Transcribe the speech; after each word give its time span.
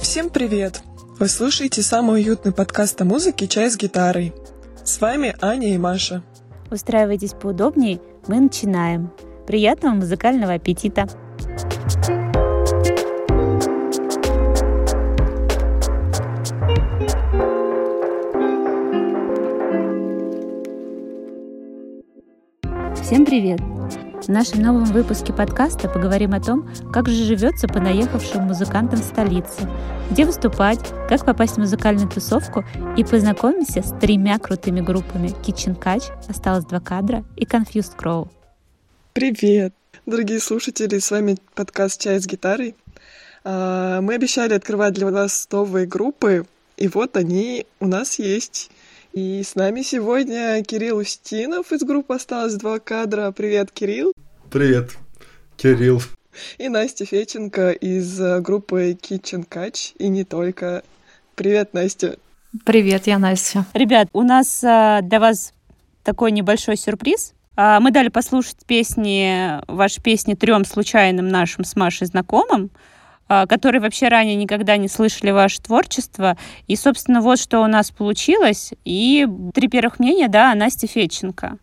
Всем 0.00 0.30
привет! 0.30 0.82
Вы 1.18 1.28
слушаете 1.28 1.82
самый 1.82 2.22
уютный 2.22 2.52
подкаст 2.52 3.00
о 3.02 3.04
музыке 3.04 3.46
«Чай 3.46 3.70
с 3.70 3.76
гитарой». 3.76 4.32
С 4.82 5.00
вами 5.00 5.36
Аня 5.40 5.74
и 5.74 5.78
Маша. 5.78 6.22
Устраивайтесь 6.70 7.34
поудобнее, 7.34 8.00
мы 8.26 8.40
начинаем. 8.40 9.10
Приятного 9.46 9.94
музыкального 9.94 10.54
аппетита! 10.54 11.06
Всем 11.86 12.24
привет! 23.24 23.60
В 23.60 24.28
нашем 24.28 24.62
новом 24.62 24.86
выпуске 24.86 25.32
подкаста 25.32 25.88
поговорим 25.88 26.34
о 26.34 26.40
том, 26.40 26.68
как 26.92 27.08
же 27.08 27.22
живется 27.22 27.68
понаехавшим 27.68 28.42
музыкантам 28.42 28.98
в 28.98 29.04
столице, 29.04 29.70
где 30.10 30.24
выступать, 30.24 30.80
как 31.08 31.24
попасть 31.24 31.54
в 31.54 31.58
музыкальную 31.58 32.08
тусовку 32.08 32.64
и 32.96 33.04
познакомимся 33.04 33.82
с 33.82 33.96
тремя 34.00 34.40
крутыми 34.40 34.80
группами 34.80 35.28
Kitchen 35.46 35.80
Catch, 35.80 36.10
осталось 36.28 36.64
два 36.64 36.80
кадра 36.80 37.22
и 37.36 37.44
Confused 37.44 37.96
Crow. 37.96 38.28
Привет! 39.12 39.72
Дорогие 40.04 40.40
слушатели, 40.40 40.98
с 40.98 41.10
вами 41.10 41.36
подкаст 41.54 42.00
«Чай 42.00 42.20
с 42.20 42.26
гитарой». 42.26 42.76
А, 43.44 44.00
мы 44.02 44.14
обещали 44.14 44.52
открывать 44.54 44.94
для 44.94 45.10
вас 45.10 45.48
новые 45.50 45.86
группы, 45.86 46.44
и 46.76 46.86
вот 46.88 47.16
они 47.16 47.66
у 47.80 47.86
нас 47.86 48.18
есть. 48.18 48.70
И 49.12 49.42
с 49.42 49.54
нами 49.54 49.82
сегодня 49.82 50.62
Кирилл 50.62 50.98
Устинов 50.98 51.72
из 51.72 51.82
группы 51.82 52.14
«Осталось 52.14 52.54
два 52.54 52.78
кадра». 52.78 53.32
Привет, 53.32 53.72
Кирилл. 53.72 54.12
Привет, 54.50 54.90
Кирилл. 55.56 56.02
И 56.58 56.68
Настя 56.68 57.06
Феченко 57.06 57.70
из 57.70 58.20
э, 58.20 58.40
группы 58.40 58.90
Kitchen 58.92 59.48
Catch, 59.48 59.94
и 59.98 60.08
не 60.08 60.24
только. 60.24 60.82
Привет, 61.34 61.72
Настя. 61.72 62.18
Привет, 62.64 63.06
я 63.06 63.18
Настя. 63.18 63.64
Ребят, 63.72 64.08
у 64.12 64.22
нас 64.22 64.62
а, 64.62 65.00
для 65.00 65.18
вас 65.18 65.52
такой 66.04 66.30
небольшой 66.32 66.76
сюрприз. 66.76 67.32
А, 67.56 67.80
мы 67.80 67.90
дали 67.90 68.08
послушать 68.08 68.64
песни, 68.66 69.60
ваши 69.66 70.00
песни 70.00 70.34
трем 70.34 70.64
случайным 70.64 71.28
нашим 71.28 71.64
с 71.64 71.74
Машей 71.74 72.06
знакомым. 72.06 72.70
А, 73.28 73.46
которые 73.46 73.80
вообще 73.80 74.08
ранее 74.08 74.36
никогда 74.36 74.76
не 74.76 74.88
слышали 74.88 75.30
ваше 75.30 75.60
творчество. 75.60 76.36
И, 76.68 76.76
собственно, 76.76 77.20
вот 77.20 77.40
что 77.40 77.60
у 77.60 77.66
нас 77.66 77.90
получилось. 77.90 78.72
И 78.84 79.26
три 79.52 79.68
первых 79.68 79.98
мнения, 79.98 80.28
да, 80.28 80.54
Настя 80.54 80.86
Федченко. 80.86 81.58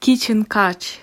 Kitchen 0.00 0.46
Catch. 0.46 1.00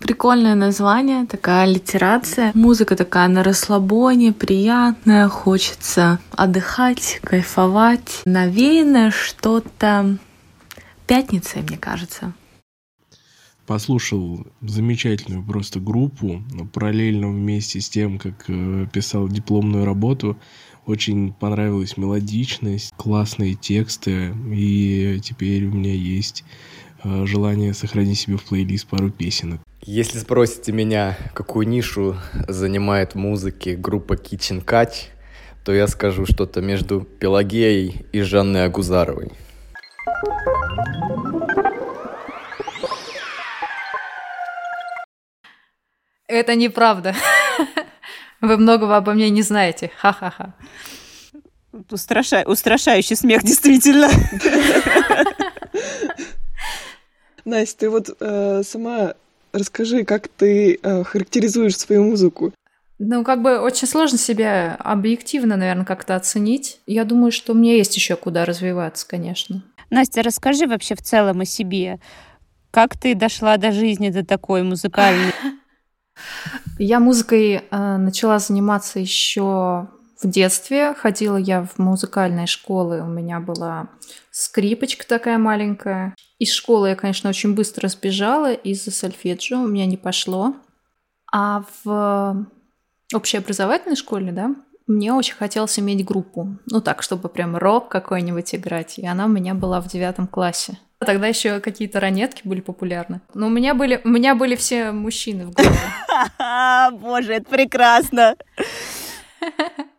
Прикольное 0.00 0.54
название, 0.54 1.26
такая 1.26 1.66
литерация. 1.66 2.52
Музыка 2.54 2.96
такая 2.96 3.28
на 3.28 3.44
расслабоне, 3.44 4.32
приятная, 4.32 5.28
хочется 5.28 6.18
отдыхать, 6.32 7.20
кайфовать. 7.22 8.22
Навеянное 8.24 9.10
что-то 9.10 10.16
пятницей, 11.06 11.62
мне 11.62 11.76
кажется 11.76 12.32
послушал 13.70 14.44
замечательную 14.62 15.44
просто 15.44 15.78
группу, 15.78 16.42
параллельно 16.72 17.28
вместе 17.28 17.80
с 17.80 17.88
тем, 17.88 18.18
как 18.18 18.46
э, 18.48 18.88
писал 18.92 19.28
дипломную 19.28 19.84
работу. 19.84 20.36
Очень 20.86 21.32
понравилась 21.32 21.96
мелодичность, 21.96 22.92
классные 22.96 23.54
тексты, 23.54 24.34
и 24.52 25.20
теперь 25.22 25.66
у 25.66 25.70
меня 25.70 25.94
есть 25.94 26.42
желание 27.04 27.74
сохранить 27.74 28.18
себе 28.18 28.36
в 28.36 28.44
плейлист 28.44 28.86
пару 28.86 29.10
песенок. 29.10 29.60
Если 29.82 30.18
спросите 30.18 30.72
меня, 30.72 31.16
какую 31.34 31.66
нишу 31.66 32.16
занимает 32.48 33.14
музыки 33.14 33.70
группа 33.70 34.14
Kitchen 34.14 34.64
Catch, 34.64 35.08
то 35.64 35.72
я 35.72 35.86
скажу 35.88 36.26
что-то 36.26 36.60
между 36.60 37.00
Пелагеей 37.00 38.06
и 38.12 38.22
Жанной 38.22 38.64
Агузаровой. 38.64 39.32
Это 46.26 46.54
неправда. 46.54 47.14
Вы 48.40 48.56
многого 48.56 48.96
обо 48.96 49.14
мне 49.14 49.30
не 49.30 49.42
знаете. 49.42 49.90
Ха-ха-ха. 49.96 50.54
Устрашай, 51.90 52.44
устрашающий 52.46 53.16
смех, 53.16 53.42
действительно. 53.42 54.08
Настя, 57.44 57.78
ты 57.78 57.90
вот 57.90 58.16
э, 58.20 58.62
сама 58.64 59.14
расскажи, 59.52 60.04
как 60.04 60.28
ты 60.28 60.78
э, 60.82 61.04
характеризуешь 61.04 61.76
свою 61.76 62.04
музыку. 62.04 62.52
Ну, 62.98 63.24
как 63.24 63.40
бы 63.42 63.58
очень 63.58 63.88
сложно 63.88 64.18
себя 64.18 64.76
объективно, 64.78 65.56
наверное, 65.56 65.86
как-то 65.86 66.16
оценить. 66.16 66.80
Я 66.86 67.04
думаю, 67.04 67.32
что 67.32 67.54
мне 67.54 67.78
есть 67.78 67.96
еще 67.96 68.14
куда 68.14 68.44
развиваться, 68.44 69.06
конечно. 69.08 69.64
Настя, 69.88 70.22
расскажи 70.22 70.66
вообще 70.66 70.94
в 70.94 71.02
целом 71.02 71.40
о 71.40 71.44
себе. 71.44 71.98
Как 72.70 72.98
ты 72.98 73.14
дошла 73.14 73.56
до 73.56 73.72
жизни, 73.72 74.10
до 74.10 74.24
такой 74.24 74.62
музыкальной? 74.62 75.32
Я 76.78 77.00
музыкой 77.00 77.62
э, 77.70 77.96
начала 77.96 78.38
заниматься 78.38 78.98
еще 78.98 79.88
в 80.22 80.28
детстве. 80.28 80.94
Ходила 80.94 81.36
я 81.36 81.64
в 81.64 81.78
музыкальные 81.78 82.46
школы. 82.46 83.00
У 83.02 83.06
меня 83.06 83.40
была 83.40 83.88
скрипочка 84.40 85.06
такая 85.06 85.38
маленькая. 85.38 86.14
Из 86.38 86.52
школы 86.52 86.88
я, 86.88 86.96
конечно, 86.96 87.28
очень 87.28 87.54
быстро 87.54 87.88
сбежала 87.88 88.52
из-за 88.52 88.90
сольфеджио. 88.90 89.60
У 89.60 89.66
меня 89.66 89.86
не 89.86 89.96
пошло. 89.96 90.54
А 91.32 91.64
в 91.84 92.46
общеобразовательной 93.14 93.96
школе, 93.96 94.32
да, 94.32 94.54
мне 94.86 95.12
очень 95.12 95.34
хотелось 95.34 95.78
иметь 95.78 96.04
группу. 96.04 96.56
Ну 96.70 96.80
так, 96.80 97.02
чтобы 97.02 97.28
прям 97.28 97.56
рок 97.56 97.88
какой-нибудь 97.88 98.54
играть. 98.54 98.98
И 98.98 99.06
она 99.06 99.26
у 99.26 99.28
меня 99.28 99.54
была 99.54 99.80
в 99.80 99.88
девятом 99.88 100.26
классе. 100.26 100.78
Тогда 100.98 101.26
еще 101.26 101.60
какие-то 101.60 102.00
ранетки 102.00 102.42
были 102.44 102.60
популярны. 102.60 103.20
Но 103.34 103.46
у 103.46 103.50
меня 103.50 103.74
были, 103.74 104.00
у 104.04 104.08
меня 104.08 104.34
были 104.34 104.56
все 104.56 104.92
мужчины 104.92 105.46
в 105.46 105.52
группе. 105.52 105.78
Боже, 107.00 107.34
это 107.34 107.48
прекрасно. 107.48 108.36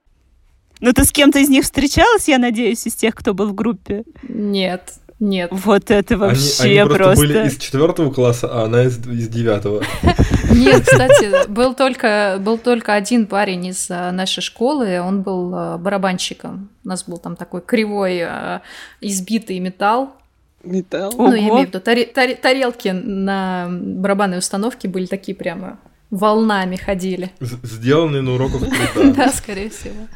Ну 0.81 0.93
ты 0.93 1.05
с 1.05 1.11
кем-то 1.11 1.39
из 1.39 1.47
них 1.47 1.63
встречалась, 1.63 2.27
я 2.27 2.39
надеюсь, 2.39 2.85
из 2.87 2.95
тех, 2.95 3.13
кто 3.13 3.33
был 3.35 3.49
в 3.49 3.53
группе? 3.53 4.03
Нет, 4.23 4.93
нет. 5.19 5.49
Вот 5.53 5.91
это 5.91 6.17
вообще 6.17 6.63
они, 6.63 6.77
они 6.79 6.89
просто, 6.89 7.03
просто 7.03 7.27
были 7.27 7.47
из 7.47 7.57
четвертого 7.57 8.11
класса, 8.11 8.49
а 8.51 8.65
она 8.65 8.83
из, 8.83 8.97
из 8.97 9.27
девятого. 9.29 9.83
Нет, 10.51 10.81
кстати, 10.81 11.47
был 11.47 11.75
только, 11.75 12.37
был 12.41 12.57
только 12.57 12.95
один 12.95 13.27
парень 13.27 13.67
из 13.67 13.89
а, 13.91 14.11
нашей 14.11 14.41
школы, 14.41 14.99
он 14.99 15.21
был 15.21 15.53
а, 15.53 15.77
барабанщиком. 15.77 16.69
У 16.83 16.87
нас 16.87 17.03
был 17.03 17.19
там 17.19 17.35
такой 17.35 17.61
кривой, 17.61 18.21
а, 18.23 18.63
избитый 18.99 19.59
металл, 19.59 20.15
Металл? 20.63 21.11
Ну, 21.17 21.33
я 21.33 21.39
имею 21.39 21.65
в 21.65 21.67
виду, 21.69 21.79
тарелки 21.79 22.89
на 22.89 23.67
барабанной 23.71 24.37
установке 24.37 24.87
были 24.87 25.07
такие 25.07 25.35
прямо 25.35 25.79
волнами 26.11 26.75
ходили. 26.75 27.31
Сделанные 27.39 28.21
на 28.21 28.33
уроках 28.33 28.61
Да, 29.15 29.29
скорее 29.29 29.69
всего. 29.69 30.07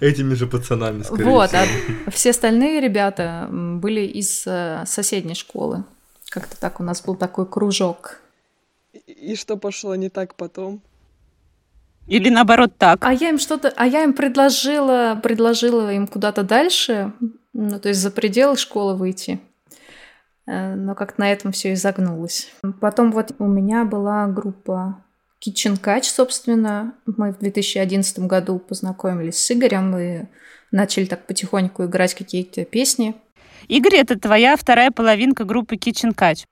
Этими 0.00 0.34
же 0.34 0.46
пацанами, 0.46 1.02
скорее 1.02 1.24
вот, 1.24 1.50
всего. 1.50 1.62
а 2.06 2.10
все 2.10 2.30
остальные 2.30 2.80
ребята 2.80 3.48
были 3.50 4.02
из 4.02 4.46
э, 4.46 4.84
соседней 4.86 5.34
школы. 5.34 5.84
Как-то 6.28 6.58
так 6.60 6.80
у 6.80 6.82
нас 6.82 7.02
был 7.02 7.16
такой 7.16 7.46
кружок. 7.46 8.20
И 9.06 9.34
что 9.34 9.56
пошло 9.56 9.94
не 9.94 10.10
так 10.10 10.34
потом? 10.36 10.82
Или 12.06 12.28
наоборот 12.28 12.72
так? 12.76 13.04
А 13.04 13.12
я 13.12 13.30
им 13.30 13.38
что-то, 13.38 13.72
а 13.76 13.86
я 13.86 14.04
им 14.04 14.12
предложила, 14.12 15.18
предложила 15.22 15.92
им 15.92 16.06
куда-то 16.06 16.42
дальше, 16.42 17.12
ну, 17.54 17.80
то 17.80 17.88
есть 17.88 18.00
за 18.00 18.10
пределы 18.10 18.56
школы 18.56 18.94
выйти. 18.94 19.40
Э, 20.46 20.74
но 20.74 20.94
как-то 20.94 21.20
на 21.20 21.32
этом 21.32 21.52
все 21.52 21.72
и 21.72 21.76
загнулось. 21.76 22.52
Потом 22.80 23.10
вот 23.10 23.32
у 23.38 23.46
меня 23.46 23.84
была 23.84 24.26
группа 24.26 25.03
Kitchen 25.44 25.80
Catch, 25.80 26.04
собственно. 26.04 26.94
Мы 27.06 27.32
в 27.32 27.38
2011 27.38 28.20
году 28.20 28.58
познакомились 28.58 29.38
с 29.38 29.50
Игорем 29.50 29.96
и 29.96 30.26
начали 30.70 31.04
так 31.04 31.26
потихоньку 31.26 31.84
играть 31.84 32.14
какие-то 32.14 32.64
песни. 32.64 33.14
Игорь, 33.68 33.96
это 33.96 34.18
твоя 34.18 34.56
вторая 34.56 34.90
половинка 34.90 35.44
группы 35.44 35.76
Kitchen 35.76 36.14
Catch. 36.14 36.44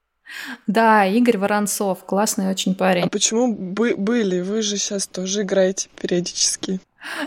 Да, 0.67 1.05
Игорь 1.07 1.39
Воронцов, 1.39 2.05
классный 2.05 2.49
очень 2.49 2.75
парень. 2.75 3.03
А 3.03 3.09
почему 3.09 3.55
бы 3.55 3.97
были? 3.97 4.41
Вы 4.41 4.63
же 4.63 4.79
сейчас 4.79 5.07
тоже 5.07 5.43
играете 5.43 5.89
периодически. 6.01 6.81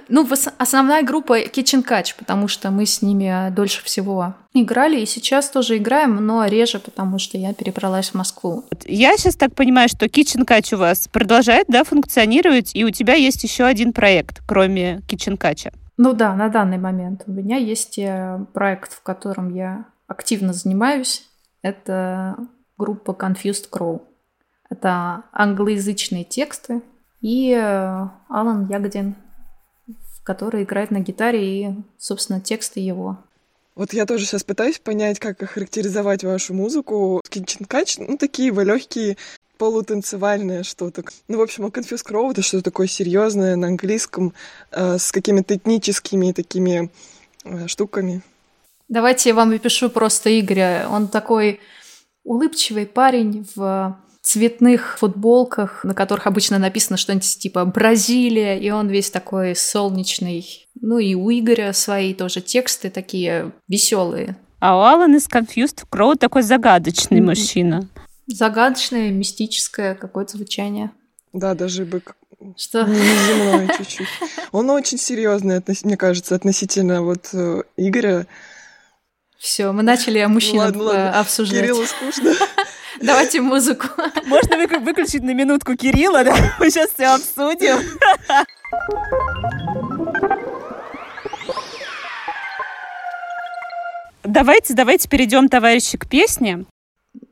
Ну, 0.07 0.27
основная 0.57 1.03
группа 1.03 1.41
Kitchen 1.41 1.85
Catch, 1.85 2.15
потому 2.17 2.47
что 2.47 2.71
мы 2.71 2.85
с 2.85 3.01
ними 3.01 3.49
дольше 3.51 3.83
всего 3.83 4.35
играли, 4.53 4.99
и 5.01 5.05
сейчас 5.05 5.49
тоже 5.49 5.77
играем, 5.77 6.25
но 6.25 6.45
реже, 6.45 6.79
потому 6.79 7.19
что 7.19 7.37
я 7.37 7.53
перебралась 7.53 8.11
в 8.11 8.13
Москву. 8.15 8.63
Я 8.85 9.17
сейчас 9.17 9.35
так 9.35 9.53
понимаю, 9.53 9.89
что 9.89 10.05
Kitchen 10.05 10.45
Catch 10.45 10.75
у 10.75 10.77
вас 10.77 11.07
продолжает 11.07 11.67
да, 11.67 11.83
функционировать, 11.83 12.73
и 12.73 12.85
у 12.85 12.89
тебя 12.89 13.15
есть 13.15 13.43
еще 13.43 13.65
один 13.65 13.91
проект, 13.91 14.41
кроме 14.47 15.01
Kitchen 15.07 15.37
Catch. 15.37 15.73
Ну 15.97 16.13
да, 16.13 16.35
на 16.35 16.49
данный 16.49 16.77
момент 16.77 17.23
у 17.27 17.31
меня 17.31 17.57
есть 17.57 17.97
э, 17.97 18.45
проект, 18.53 18.93
в 18.93 19.01
котором 19.01 19.53
я 19.53 19.85
активно 20.07 20.53
занимаюсь. 20.53 21.23
Это 21.61 22.37
группа 22.77 23.11
Confused 23.11 23.69
Crow. 23.71 24.01
Это 24.69 25.23
англоязычные 25.31 26.25
тексты. 26.25 26.81
И 27.21 27.51
э, 27.51 28.07
Алан 28.29 28.67
Ягодин, 28.69 29.15
который 30.25 30.63
играет 30.63 30.91
на 30.91 30.99
гитаре 30.99 31.61
и, 31.61 31.75
собственно, 31.97 32.41
тексты 32.41 32.81
его. 32.81 33.19
Вот 33.75 33.93
я 33.93 34.05
тоже 34.05 34.25
сейчас 34.25 34.43
пытаюсь 34.43 34.79
понять, 34.79 35.19
как 35.19 35.41
охарактеризовать 35.43 36.23
вашу 36.23 36.53
музыку. 36.53 37.21
Кинченкач, 37.29 37.97
ну, 37.99 38.17
такие 38.17 38.51
вы 38.51 38.63
легкие, 38.63 39.17
полутанцевальное 39.57 40.63
что-то. 40.63 41.03
Ну, 41.27 41.37
в 41.37 41.41
общем, 41.41 41.65
а 41.65 41.69
Confuse 41.69 42.05
Crow— 42.05 42.31
это 42.31 42.41
что-то 42.41 42.63
такое 42.63 42.87
серьезное 42.87 43.55
на 43.55 43.67
английском 43.67 44.33
э, 44.71 44.97
с 44.97 45.11
какими-то 45.11 45.55
этническими 45.55 46.31
такими 46.31 46.89
э, 47.43 47.67
штуками. 47.67 48.21
Давайте 48.87 49.29
я 49.29 49.35
вам 49.35 49.51
опишу 49.51 49.89
просто 49.89 50.39
Игоря. 50.39 50.87
Он 50.89 51.07
такой 51.07 51.59
улыбчивый 52.23 52.85
парень 52.85 53.47
в 53.55 53.97
цветных 54.25 54.97
футболках, 54.97 55.83
на 55.83 55.93
которых 55.93 56.25
обычно 56.25 56.57
написано 56.57 56.97
что-нибудь 56.97 57.37
типа 57.37 57.63
«Бразилия», 57.63 58.59
и 58.59 58.71
он 58.71 58.89
весь 58.89 59.11
такой 59.11 59.55
солнечный. 59.55 60.67
Ну 60.81 60.97
и 60.97 61.13
у 61.13 61.29
Игоря 61.29 61.73
свои 61.73 62.13
тоже 62.15 62.41
тексты 62.41 62.89
такие 62.89 63.51
веселые. 63.67 64.35
А 64.59 64.77
у 64.77 64.81
Алана 64.81 65.17
из 65.17 65.27
Confused 65.27 65.83
Crow 65.91 66.15
такой 66.15 66.41
загадочный 66.41 67.19
mm-hmm. 67.19 67.23
мужчина. 67.23 67.87
Загадочное, 68.25 69.11
мистическое 69.11 69.93
какое-то 69.93 70.37
звучание. 70.37 70.89
Да, 71.31 71.53
даже 71.53 71.85
бы 71.85 72.01
что? 72.57 72.81
Неземное 72.83 73.77
чуть-чуть. 73.77 74.07
Он 74.51 74.71
очень 74.71 74.97
серьезный, 74.97 75.61
мне 75.83 75.97
кажется, 75.97 76.33
относительно 76.33 77.03
вот 77.03 77.29
э, 77.33 77.61
Игоря. 77.77 78.25
Все, 79.37 79.71
мы 79.71 79.83
начали 79.83 80.17
о 80.17 80.29
мужчинах 80.29 80.65
ладно, 80.65 80.83
ладно. 80.83 80.99
Э, 80.99 81.19
обсуждать. 81.19 81.61
Кириллу 81.61 81.85
скучно. 81.85 82.33
Давайте 83.05 83.41
музыку. 83.41 83.87
Можно 84.25 84.57
выключить 84.79 85.23
на 85.23 85.33
минутку 85.33 85.75
Кирилла, 85.75 86.23
да? 86.23 86.35
Мы 86.59 86.69
сейчас 86.69 86.91
все 86.91 87.05
обсудим. 87.07 87.77
Давайте, 94.27 94.73
давайте 94.73 95.07
перейдем, 95.07 95.49
товарищи, 95.49 95.99
к 95.99 96.09
песне. 96.09 96.65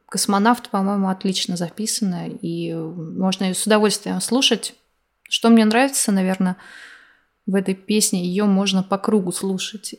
Космонавт, 0.07 0.69
по-моему, 0.69 1.09
отлично 1.09 1.57
записана, 1.57 2.27
и 2.29 2.71
можно 2.71 3.45
ее 3.45 3.55
с 3.55 3.65
удовольствием 3.65 4.21
слушать. 4.21 4.75
Что 5.27 5.49
мне 5.49 5.65
нравится, 5.65 6.11
наверное, 6.11 6.55
в 7.47 7.55
этой 7.55 7.73
песне, 7.73 8.23
ее 8.23 8.45
можно 8.45 8.83
по 8.83 8.99
кругу 8.99 9.31
слушать 9.31 9.95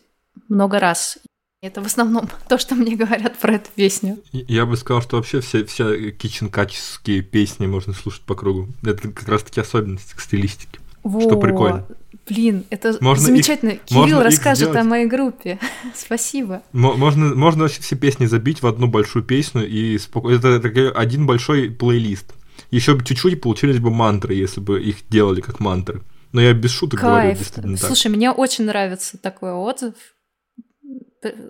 много 0.49 0.79
раз. 0.79 1.19
Это 1.65 1.81
в 1.81 1.87
основном 1.87 2.29
то, 2.49 2.59
что 2.59 2.75
мне 2.75 2.95
говорят 2.95 3.39
про 3.39 3.55
эту 3.55 3.71
песню. 3.75 4.19
Я 4.33 4.67
бы 4.67 4.77
сказал, 4.77 5.01
что 5.01 5.17
вообще 5.17 5.41
все, 5.41 5.65
все 5.65 6.11
киченкаческие 6.11 7.23
песни 7.23 7.67
можно 7.67 7.95
слушать 7.95 8.23
по 8.23 8.35
кругу. 8.35 8.69
Это 8.83 9.09
как 9.09 9.29
раз-таки 9.29 9.61
особенности 9.61 10.15
к 10.15 10.21
стилистике. 10.21 10.79
Во, 11.03 11.21
что 11.21 11.39
прикольно. 11.39 11.87
Блин, 12.29 12.65
это 12.69 12.97
можно 13.01 13.25
замечательно. 13.25 13.71
Их, 13.71 13.85
Кирилл 13.85 14.23
расскажет 14.23 14.77
о 14.77 14.85
моей 14.85 15.07
группе. 15.07 15.59
Спасибо. 15.95 16.63
Можно, 16.73 17.35
можно 17.35 17.63
вообще 17.63 17.81
все 17.81 17.97
песни 17.97 18.27
забить 18.27 18.63
в 18.63 18.67
одну 18.67 18.87
большую 18.87 19.25
песню 19.25 19.67
и 19.67 19.99
спокойно. 19.99 20.39
Это, 20.39 20.49
это 20.49 20.91
один 20.91 21.27
большой 21.27 21.71
плейлист. 21.71 22.35
Еще 22.71 22.95
бы 22.95 23.05
чуть-чуть 23.05 23.41
получились 23.41 23.79
бы 23.79 23.91
мантры, 23.91 24.35
если 24.35 24.61
бы 24.61 24.83
их 24.83 24.97
делали 25.09 25.41
как 25.41 25.61
мантры. 25.61 26.03
Но 26.33 26.41
я 26.41 26.53
без 26.53 26.73
шуток 26.73 27.01
Кайф. 27.01 27.39
говорю. 27.57 27.77
Слушай, 27.79 28.09
так. 28.09 28.17
мне 28.17 28.31
очень 28.31 28.65
нравится 28.65 29.17
такой 29.19 29.53
отзыв. 29.53 29.95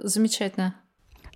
Замечательно. 0.03 0.75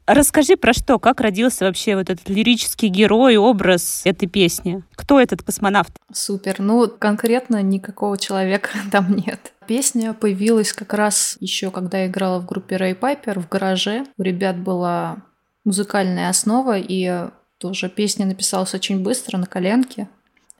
Расскажи 0.08 0.56
про 0.56 0.72
что, 0.72 0.98
как 0.98 1.20
родился 1.20 1.66
вообще 1.66 1.94
вот 1.94 2.08
этот 2.08 2.30
лирический 2.30 2.88
герой, 2.88 3.36
образ 3.36 4.00
этой 4.04 4.26
песни? 4.26 4.82
Кто 4.94 5.20
этот 5.20 5.42
космонавт? 5.42 5.92
Супер. 6.10 6.60
Ну, 6.60 6.88
конкретно 6.88 7.62
никакого 7.62 8.16
человека 8.16 8.70
там 8.90 9.14
нет. 9.14 9.52
Песня 9.66 10.14
появилась 10.14 10.72
как 10.72 10.94
раз 10.94 11.36
еще, 11.40 11.70
когда 11.70 11.98
я 11.98 12.06
играла 12.06 12.38
в 12.40 12.46
группе 12.46 12.76
Рэй 12.76 12.94
Пайпер 12.94 13.38
в 13.38 13.50
гараже. 13.50 14.06
У 14.16 14.22
ребят 14.22 14.56
была 14.56 15.18
музыкальная 15.64 16.30
основа, 16.30 16.78
и 16.78 17.28
тоже 17.58 17.90
песня 17.90 18.24
написалась 18.24 18.72
очень 18.72 19.02
быстро, 19.02 19.36
на 19.36 19.46
коленке. 19.46 20.08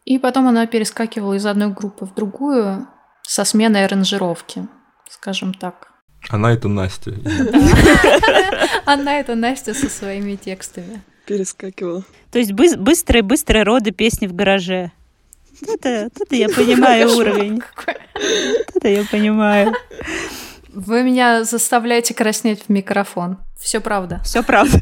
И 0.05 0.19
потом 0.19 0.47
она 0.47 0.67
перескакивала 0.67 1.33
из 1.35 1.47
одной 1.47 1.73
группы 1.73 2.05
в 2.05 2.15
другую 2.15 2.87
со 3.23 3.45
сменой 3.45 3.87
аранжировки, 3.87 4.69
скажем 5.09 5.55
так. 5.55 5.89
Она 6.29 6.53
это 6.53 6.69
Настя. 6.69 7.15
Она 8.85 9.21
это 9.21 9.35
Настя 9.35 9.75
со 9.75 9.89
своими 9.89 10.37
текстами. 10.37 11.03
Перескакивала. 11.27 12.05
То 12.31 12.39
есть 12.39 12.53
быстрые-быстрые 12.53 13.63
роды 13.63 13.91
песни 13.91 14.27
в 14.27 14.35
гараже. 14.35 14.93
Это, 15.67 16.11
это 16.21 16.37
я 16.37 16.49
понимаю 16.49 17.11
уровень. 17.17 17.61
Это 18.75 18.89
я 18.89 19.05
понимаю. 19.05 19.75
Вы 20.69 21.03
меня 21.03 21.45
заставляете 21.45 22.15
краснеть 22.15 22.65
в 22.67 22.69
микрофон. 22.69 23.39
Все 23.59 23.81
правда. 23.81 24.21
Все 24.25 24.43
правда. 24.43 24.79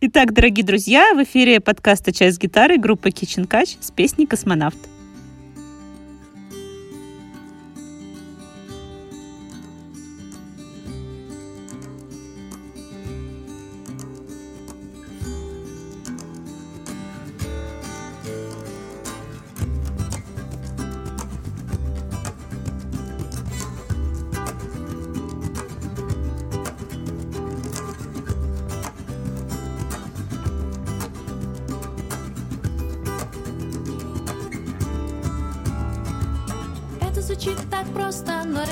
Итак, 0.00 0.32
дорогие 0.32 0.64
друзья, 0.64 1.14
в 1.14 1.22
эфире 1.24 1.60
подкаста 1.60 2.10
«Часть 2.12 2.40
гитары» 2.40 2.78
группа 2.78 3.08
Kitchen 3.08 3.46
Catch 3.46 3.76
с 3.80 3.90
песней 3.90 4.26
«Космонавт». 4.26 4.78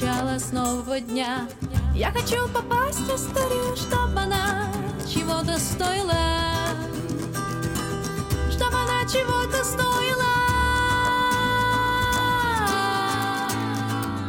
начала 0.00 0.38
с 0.38 0.52
нового 0.52 1.00
дня. 1.00 1.48
Я 1.94 2.10
хочу 2.10 2.48
попасть 2.48 3.00
в 3.00 3.14
историю, 3.14 3.76
чтобы 3.76 4.20
она 4.20 4.66
чего-то 5.06 5.58
стоила. 5.58 6.14
Чтобы 8.50 8.76
она 8.76 9.04
чего-то 9.06 9.62
стоила. 9.62 10.24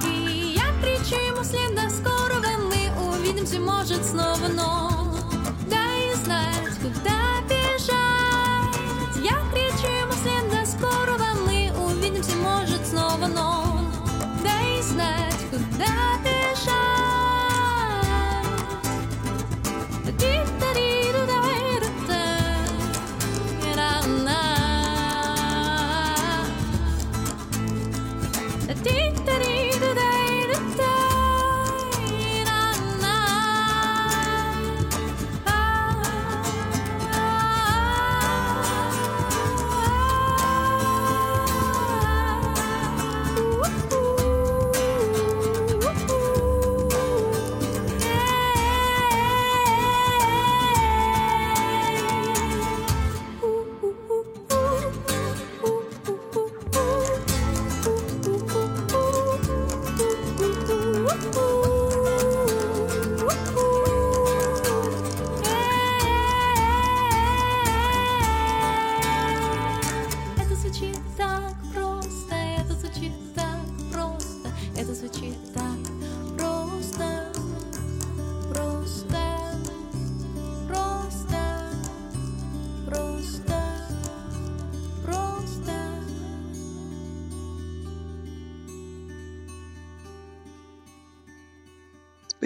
И 0.05 0.57
я 0.57 0.73
кричу 0.81 1.15
ему 1.15 1.41
вслед 1.41 1.73
до 1.75 1.89
скорого, 1.89 2.47
мы 2.69 3.13
увидимся, 3.13 3.59
может, 3.59 4.03
снова, 4.05 4.47
но 4.53 5.15
дай 5.69 6.13
знать, 6.15 6.77
куда. 6.81 7.20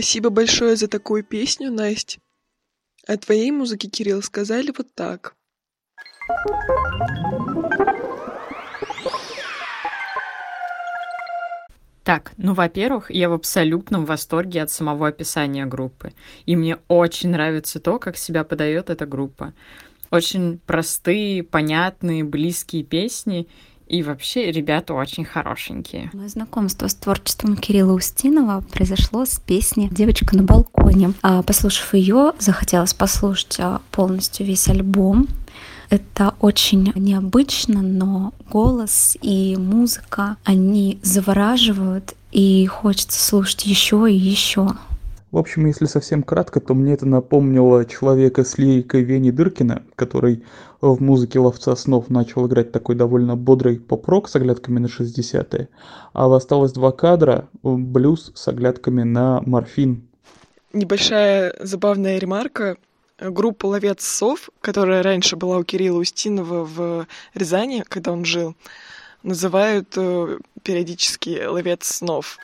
Спасибо 0.06 0.30
большое 0.30 0.76
за 0.76 0.88
такую 0.88 1.24
песню, 1.24 1.72
Настя. 1.72 2.20
О 3.08 3.18
твоей 3.18 3.50
музыке, 3.50 3.90
Кирилл, 3.90 4.22
сказали 4.22 4.72
вот 4.78 4.94
так. 4.94 5.36
Так, 12.04 12.34
ну, 12.38 12.54
во-первых, 12.54 13.10
я 13.10 13.30
в 13.30 13.34
абсолютном 13.34 14.06
восторге 14.06 14.62
от 14.62 14.70
самого 14.70 15.08
описания 15.08 15.66
группы. 15.66 16.14
И 16.46 16.56
мне 16.56 16.78
очень 16.88 17.32
нравится 17.32 17.80
то, 17.80 17.98
как 17.98 18.16
себя 18.16 18.44
подает 18.44 18.92
эта 18.92 19.08
группа. 19.08 19.56
Очень 20.12 20.60
простые, 20.68 21.42
понятные, 21.42 22.24
близкие 22.24 22.84
песни. 22.84 23.48
И 23.88 24.02
вообще 24.02 24.52
ребята 24.52 24.96
очень 24.96 25.26
хорошенькие. 25.26 26.10
Мое 26.14 26.28
знакомство 26.28 26.88
с 26.88 26.96
творчеством 26.96 27.56
Кирилла 27.56 27.94
Устинова 27.94 28.64
произошло 28.72 29.26
с 29.26 29.40
песни 29.40 29.90
«Девочка 29.92 30.36
на 30.36 30.44
балконе». 30.44 31.14
А, 31.22 31.44
Послушав 31.44 31.94
ее, 31.94 32.34
захотелось 32.40 32.96
послушать 32.96 33.58
а, 33.60 33.82
полностью 33.92 34.46
весь 34.48 34.68
альбом. 34.70 35.28
Это 35.92 36.34
очень 36.40 36.92
необычно, 36.96 37.84
но 37.84 38.34
голос 38.50 39.18
и 39.22 39.56
музыка, 39.56 40.38
они 40.44 41.00
завораживают, 41.04 42.16
и 42.32 42.66
хочется 42.66 43.24
слушать 43.24 43.68
еще 43.68 44.12
и 44.12 44.16
еще. 44.16 44.68
В 45.32 45.38
общем, 45.38 45.66
если 45.66 45.86
совсем 45.86 46.24
кратко, 46.24 46.60
то 46.60 46.74
мне 46.74 46.94
это 46.94 47.06
напомнило 47.06 47.86
человека 47.86 48.44
с 48.44 48.58
лирикой 48.58 49.04
Вени 49.04 49.32
Дыркина, 49.32 49.84
который 49.96 50.44
в 50.94 51.02
музыке 51.02 51.40
«Ловца 51.40 51.76
снов» 51.76 52.10
начал 52.10 52.48
играть 52.48 52.72
такой 52.72 52.96
довольно 52.96 53.36
бодрый 53.36 53.80
поп-рок 53.80 54.30
с 54.30 54.36
оглядками 54.36 54.80
на 54.80 54.88
60-е, 54.88 55.70
а 56.14 56.36
осталось 56.36 56.74
два 56.74 56.92
кадра— 56.92 57.48
блюз 57.64 58.32
с 58.36 58.48
оглядками 58.48 59.04
на 59.04 59.42
морфин. 59.42 60.08
Небольшая 60.74 61.56
забавная 61.60 62.18
ремарка. 62.20 62.78
Группа 63.18 63.68
«Ловец 63.68 64.06
сов», 64.06 64.50
которая 64.60 65.02
раньше 65.02 65.38
была 65.38 65.58
у 65.58 65.64
Кирилла 65.64 66.00
Устинова 66.00 66.66
в 66.66 67.08
Рязани, 67.34 67.84
когда 67.88 68.12
он 68.12 68.26
жил, 68.26 68.56
называют 69.24 69.94
э, 69.96 70.38
периодически 70.64 71.46
«Ловец 71.46 71.86
снов». 71.86 72.38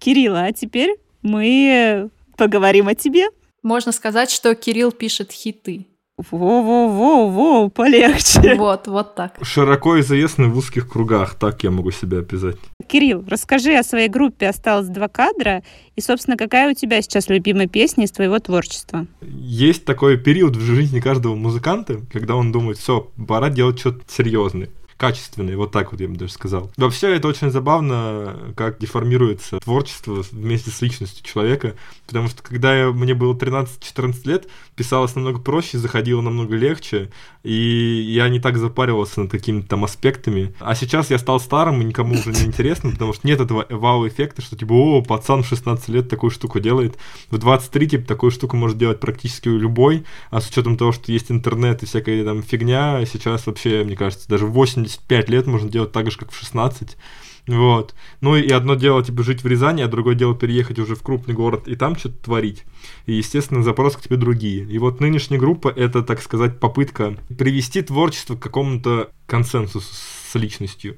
Кирилла, 0.00 0.46
а 0.46 0.52
теперь 0.52 0.96
мы 1.22 2.10
поговорим 2.40 2.88
о 2.88 2.94
тебе. 2.94 3.26
Можно 3.62 3.92
сказать, 3.92 4.30
что 4.30 4.54
Кирилл 4.54 4.92
пишет 4.92 5.30
хиты. 5.30 5.86
Во-во-во-во, 6.30 7.68
полегче. 7.68 8.54
Вот, 8.58 8.86
вот 8.86 9.14
так. 9.14 9.34
Широко 9.42 10.00
известный 10.00 10.48
в 10.48 10.56
узких 10.56 10.88
кругах, 10.88 11.34
так 11.34 11.62
я 11.64 11.70
могу 11.70 11.90
себя 11.90 12.20
описать. 12.20 12.56
Кирилл, 12.88 13.22
расскажи 13.28 13.74
о 13.74 13.82
своей 13.82 14.08
группе 14.08 14.48
«Осталось 14.48 14.88
два 14.88 15.08
кадра» 15.08 15.62
и, 15.96 16.00
собственно, 16.00 16.38
какая 16.38 16.70
у 16.70 16.74
тебя 16.74 17.02
сейчас 17.02 17.28
любимая 17.28 17.66
песня 17.66 18.04
из 18.04 18.10
твоего 18.10 18.38
творчества? 18.38 19.06
Есть 19.20 19.84
такой 19.84 20.16
период 20.16 20.56
в 20.56 20.60
жизни 20.62 21.00
каждого 21.00 21.34
музыканта, 21.34 22.00
когда 22.10 22.36
он 22.36 22.52
думает, 22.52 22.78
все, 22.78 23.10
пора 23.28 23.50
делать 23.50 23.80
что-то 23.80 24.00
серьезное 24.08 24.70
качественный, 25.00 25.56
вот 25.56 25.72
так 25.72 25.92
вот 25.92 26.00
я 26.02 26.08
бы 26.08 26.16
даже 26.16 26.32
сказал. 26.32 26.70
Вообще 26.76 27.16
это 27.16 27.26
очень 27.26 27.50
забавно, 27.50 28.52
как 28.54 28.78
деформируется 28.78 29.58
творчество 29.58 30.22
вместе 30.30 30.70
с 30.70 30.82
личностью 30.82 31.24
человека, 31.24 31.74
потому 32.06 32.28
что 32.28 32.42
когда 32.42 32.76
я, 32.76 32.90
мне 32.90 33.14
было 33.14 33.32
13-14 33.32 34.28
лет, 34.28 34.48
писалось 34.76 35.14
намного 35.14 35.38
проще, 35.38 35.78
заходило 35.78 36.20
намного 36.20 36.54
легче, 36.54 37.10
и 37.42 38.04
я 38.10 38.28
не 38.28 38.40
так 38.40 38.58
запаривался 38.58 39.22
над 39.22 39.30
какими-то 39.30 39.68
там 39.68 39.84
аспектами. 39.84 40.54
А 40.60 40.74
сейчас 40.74 41.10
я 41.10 41.18
стал 41.18 41.40
старым, 41.40 41.80
и 41.80 41.84
никому 41.84 42.16
уже 42.16 42.32
не 42.32 42.42
интересно, 42.42 42.90
потому 42.90 43.14
что 43.14 43.26
нет 43.26 43.40
этого 43.40 43.64
вау-эффекта, 43.70 44.42
что 44.42 44.54
типа, 44.54 44.72
о, 44.74 45.02
пацан 45.02 45.42
в 45.42 45.46
16 45.46 45.88
лет 45.88 46.10
такую 46.10 46.30
штуку 46.30 46.60
делает. 46.60 46.98
В 47.30 47.38
23, 47.38 47.88
типа, 47.88 48.06
такую 48.06 48.32
штуку 48.32 48.56
может 48.56 48.76
делать 48.76 49.00
практически 49.00 49.48
любой, 49.48 50.04
а 50.30 50.42
с 50.42 50.50
учетом 50.50 50.76
того, 50.76 50.92
что 50.92 51.10
есть 51.10 51.30
интернет 51.30 51.82
и 51.82 51.86
всякая 51.86 52.22
там 52.22 52.42
фигня, 52.42 53.02
сейчас 53.06 53.46
вообще, 53.46 53.82
мне 53.84 53.96
кажется, 53.96 54.28
даже 54.28 54.44
80 54.44 54.89
75 54.90 55.28
лет 55.28 55.46
можно 55.46 55.70
делать 55.70 55.92
так 55.92 56.10
же, 56.10 56.18
как 56.18 56.30
в 56.30 56.38
16. 56.38 56.96
Вот. 57.46 57.94
Ну 58.20 58.36
и 58.36 58.48
одно 58.50 58.74
дело, 58.74 59.02
типа, 59.02 59.22
жить 59.22 59.42
в 59.42 59.46
Рязани, 59.46 59.82
а 59.82 59.88
другое 59.88 60.14
дело 60.14 60.36
переехать 60.36 60.78
уже 60.78 60.94
в 60.94 61.02
крупный 61.02 61.34
город 61.34 61.66
и 61.66 61.74
там 61.74 61.96
что-то 61.96 62.24
творить. 62.24 62.64
И, 63.06 63.14
естественно, 63.14 63.62
запрос 63.62 63.96
к 63.96 64.02
тебе 64.02 64.16
другие. 64.16 64.64
И 64.64 64.78
вот 64.78 65.00
нынешняя 65.00 65.40
группа— 65.40 65.68
это, 65.76 66.02
так 66.02 66.22
сказать, 66.22 66.60
попытка 66.60 67.16
привести 67.36 67.82
творчество 67.82 68.36
к 68.36 68.40
какому-то 68.40 69.10
консенсусу 69.26 69.92
с 69.92 70.34
личностью. 70.34 70.96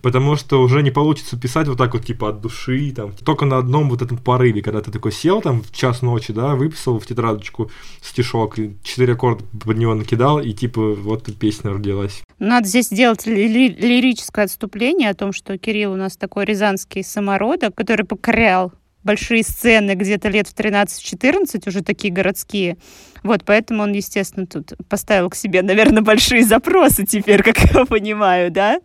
Потому 0.00 0.36
что 0.36 0.62
уже 0.62 0.82
не 0.82 0.90
получится 0.90 1.38
писать 1.38 1.68
вот 1.68 1.78
так 1.78 1.92
вот, 1.94 2.04
типа, 2.04 2.30
от 2.30 2.40
души, 2.40 2.92
там, 2.94 3.12
только 3.12 3.44
на 3.44 3.58
одном 3.58 3.90
вот 3.90 4.02
этом 4.02 4.18
порыве, 4.18 4.62
когда 4.62 4.80
ты 4.80 4.90
такой 4.90 5.12
сел, 5.12 5.42
там, 5.42 5.62
в 5.62 5.72
час 5.72 6.02
ночи, 6.02 6.32
да, 6.32 6.54
выписал 6.54 6.98
в 6.98 7.06
тетрадочку 7.06 7.70
стишок, 8.00 8.56
четыре 8.82 9.12
аккорда 9.12 9.44
под 9.64 9.76
него 9.76 9.94
накидал, 9.94 10.40
и, 10.40 10.52
типа, 10.52 10.94
вот 10.94 11.28
песня 11.38 11.72
родилась. 11.72 12.22
Надо 12.38 12.66
здесь 12.66 12.86
сделать 12.86 13.26
ли- 13.26 13.68
лирическое 13.68 14.44
отступление 14.46 15.10
о 15.10 15.14
том, 15.14 15.32
что 15.32 15.58
Кирилл 15.58 15.92
у 15.92 15.96
нас 15.96 16.16
такой 16.16 16.44
рязанский 16.44 17.04
самородок, 17.04 17.74
который 17.74 18.06
покорял 18.06 18.72
большие 19.04 19.42
сцены 19.42 19.94
где-то 19.94 20.28
лет 20.28 20.48
в 20.48 20.54
13-14, 20.54 21.68
уже 21.68 21.82
такие 21.82 22.12
городские. 22.12 22.76
Вот, 23.22 23.44
поэтому 23.44 23.84
он, 23.84 23.92
естественно, 23.92 24.46
тут 24.46 24.72
поставил 24.88 25.30
к 25.30 25.34
себе, 25.34 25.62
наверное, 25.62 26.02
большие 26.02 26.44
запросы 26.44 27.06
теперь, 27.06 27.42
как 27.42 27.58
я 27.58 27.84
понимаю, 27.86 28.50
да? 28.50 28.80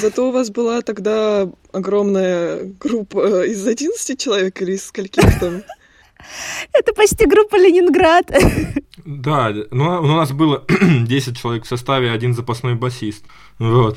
Зато 0.00 0.28
у 0.28 0.32
вас 0.32 0.50
была 0.50 0.82
тогда 0.82 1.48
огромная 1.72 2.64
группа 2.80 3.44
из 3.44 3.66
11 3.66 4.20
человек 4.20 4.60
или 4.62 4.72
из 4.72 4.86
скольких 4.86 5.38
там? 5.38 5.62
Это 6.72 6.92
почти 6.92 7.26
группа 7.26 7.56
Ленинград. 7.56 8.30
Да, 9.04 9.52
ну, 9.70 10.00
у 10.00 10.06
нас 10.06 10.32
было 10.32 10.64
10 11.06 11.38
человек 11.38 11.64
в 11.64 11.68
составе, 11.68 12.10
один 12.10 12.34
запасной 12.34 12.74
басист. 12.74 13.24
Вот. 13.58 13.96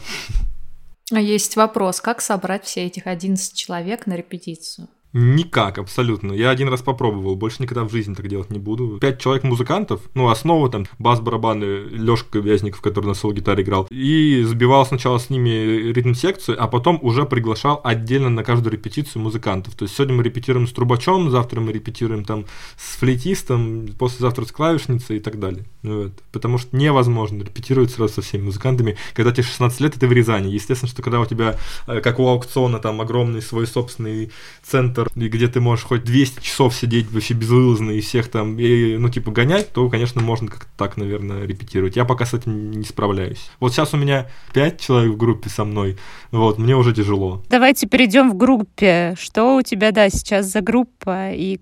А 1.11 1.19
Есть 1.19 1.55
вопрос, 1.55 2.01
как 2.01 2.21
собрать 2.21 2.65
все 2.65 2.85
этих 2.85 3.07
11 3.07 3.55
человек 3.55 4.05
на 4.05 4.15
репетицию? 4.15 4.87
Никак, 5.11 5.79
абсолютно. 5.79 6.33
Я 6.33 6.51
один 6.51 6.69
раз 6.69 6.83
попробовал, 6.83 7.35
больше 7.35 7.63
никогда 7.63 7.83
в 7.83 7.91
жизни 7.91 8.13
так 8.13 8.27
делать 8.27 8.51
не 8.51 8.59
буду. 8.59 8.99
Пять 8.99 9.19
человек 9.19 9.43
музыкантов, 9.43 10.01
ну, 10.13 10.29
основа 10.29 10.69
там, 10.69 10.85
бас-барабаны, 10.99 11.63
Лёшка 11.89 12.37
Вязников, 12.37 12.81
который 12.81 13.07
на 13.07 13.15
соло-гитаре 13.15 13.63
играл, 13.63 13.87
и 13.89 14.43
сбивал 14.45 14.85
сначала 14.85 15.17
с 15.17 15.31
ними 15.31 15.49
ритм-секцию, 15.91 16.61
а 16.61 16.67
потом 16.67 16.99
уже 17.01 17.25
приглашал 17.25 17.81
отдельно 17.83 18.29
на 18.29 18.43
каждую 18.43 18.73
репетицию 18.73 19.23
музыкантов. 19.23 19.73
То 19.75 19.85
есть 19.85 19.95
сегодня 19.95 20.15
мы 20.15 20.23
репетируем 20.23 20.67
с 20.67 20.73
трубачом, 20.73 21.31
завтра 21.31 21.59
мы 21.59 21.71
репетируем 21.71 22.23
там 22.23 22.45
с 22.77 22.97
флейтистом, 22.97 23.87
послезавтра 23.97 24.45
с 24.45 24.51
клавишницей 24.51 25.17
и 25.17 25.19
так 25.19 25.39
далее. 25.39 25.65
Вот. 25.81 26.11
Потому 26.31 26.59
что 26.59 26.75
невозможно 26.75 27.41
репетировать 27.41 27.91
сразу 27.91 28.15
со 28.15 28.21
всеми 28.21 28.43
музыкантами. 28.43 28.95
Когда 29.13 29.31
тебе 29.31 29.43
16 29.43 29.79
лет, 29.81 29.95
ты 29.95 30.07
в 30.07 30.11
Рязани. 30.11 30.51
Естественно, 30.51 30.89
что 30.89 31.01
когда 31.01 31.19
у 31.19 31.25
тебя, 31.25 31.57
э, 31.87 31.99
как 32.01 32.19
у 32.19 32.27
аукциона, 32.27 32.79
там 32.79 33.01
огромный 33.01 33.41
свой 33.41 33.65
собственный 33.65 34.31
центр, 34.61 34.98
и 35.15 35.27
где 35.27 35.47
ты 35.47 35.61
можешь 35.61 35.85
хоть 35.85 36.03
200 36.03 36.41
часов 36.41 36.75
сидеть 36.75 37.11
вообще 37.11 37.33
безвылазно 37.33 37.91
и 37.91 38.01
всех 38.01 38.29
там, 38.29 38.59
и, 38.59 38.97
ну, 38.97 39.09
типа, 39.09 39.31
гонять, 39.31 39.71
то, 39.71 39.89
конечно, 39.89 40.21
можно 40.21 40.47
как-то 40.47 40.69
так, 40.77 40.97
наверное, 40.97 41.45
репетировать. 41.45 41.95
Я 41.95 42.05
пока 42.05 42.25
с 42.25 42.33
этим 42.33 42.71
не 42.71 42.83
справляюсь. 42.83 43.49
Вот 43.59 43.73
сейчас 43.73 43.93
у 43.93 43.97
меня 43.97 44.29
5 44.53 44.79
человек 44.79 45.13
в 45.13 45.17
группе 45.17 45.49
со 45.49 45.63
мной, 45.63 45.97
вот, 46.31 46.57
мне 46.57 46.75
уже 46.75 46.93
тяжело. 46.93 47.43
Давайте 47.49 47.87
перейдем 47.87 48.31
в 48.31 48.37
группе. 48.37 49.15
Что 49.19 49.55
у 49.55 49.61
тебя, 49.61 49.91
да, 49.91 50.09
сейчас 50.09 50.47
за 50.47 50.61
группа 50.61 51.31
и 51.31 51.59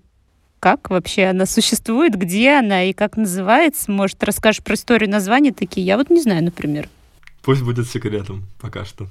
как 0.60 0.90
вообще 0.90 1.26
она 1.26 1.46
существует, 1.46 2.16
где 2.16 2.58
она 2.58 2.84
и 2.84 2.92
как 2.92 3.16
называется? 3.16 3.90
Может, 3.90 4.22
расскажешь 4.24 4.62
про 4.62 4.74
историю 4.74 5.08
названия 5.10 5.52
такие? 5.52 5.86
Я 5.86 5.96
вот 5.96 6.10
не 6.10 6.20
знаю, 6.20 6.42
например. 6.44 6.88
Пусть 7.42 7.62
будет 7.62 7.88
секретом 7.88 8.44
пока 8.60 8.84
что. 8.84 9.08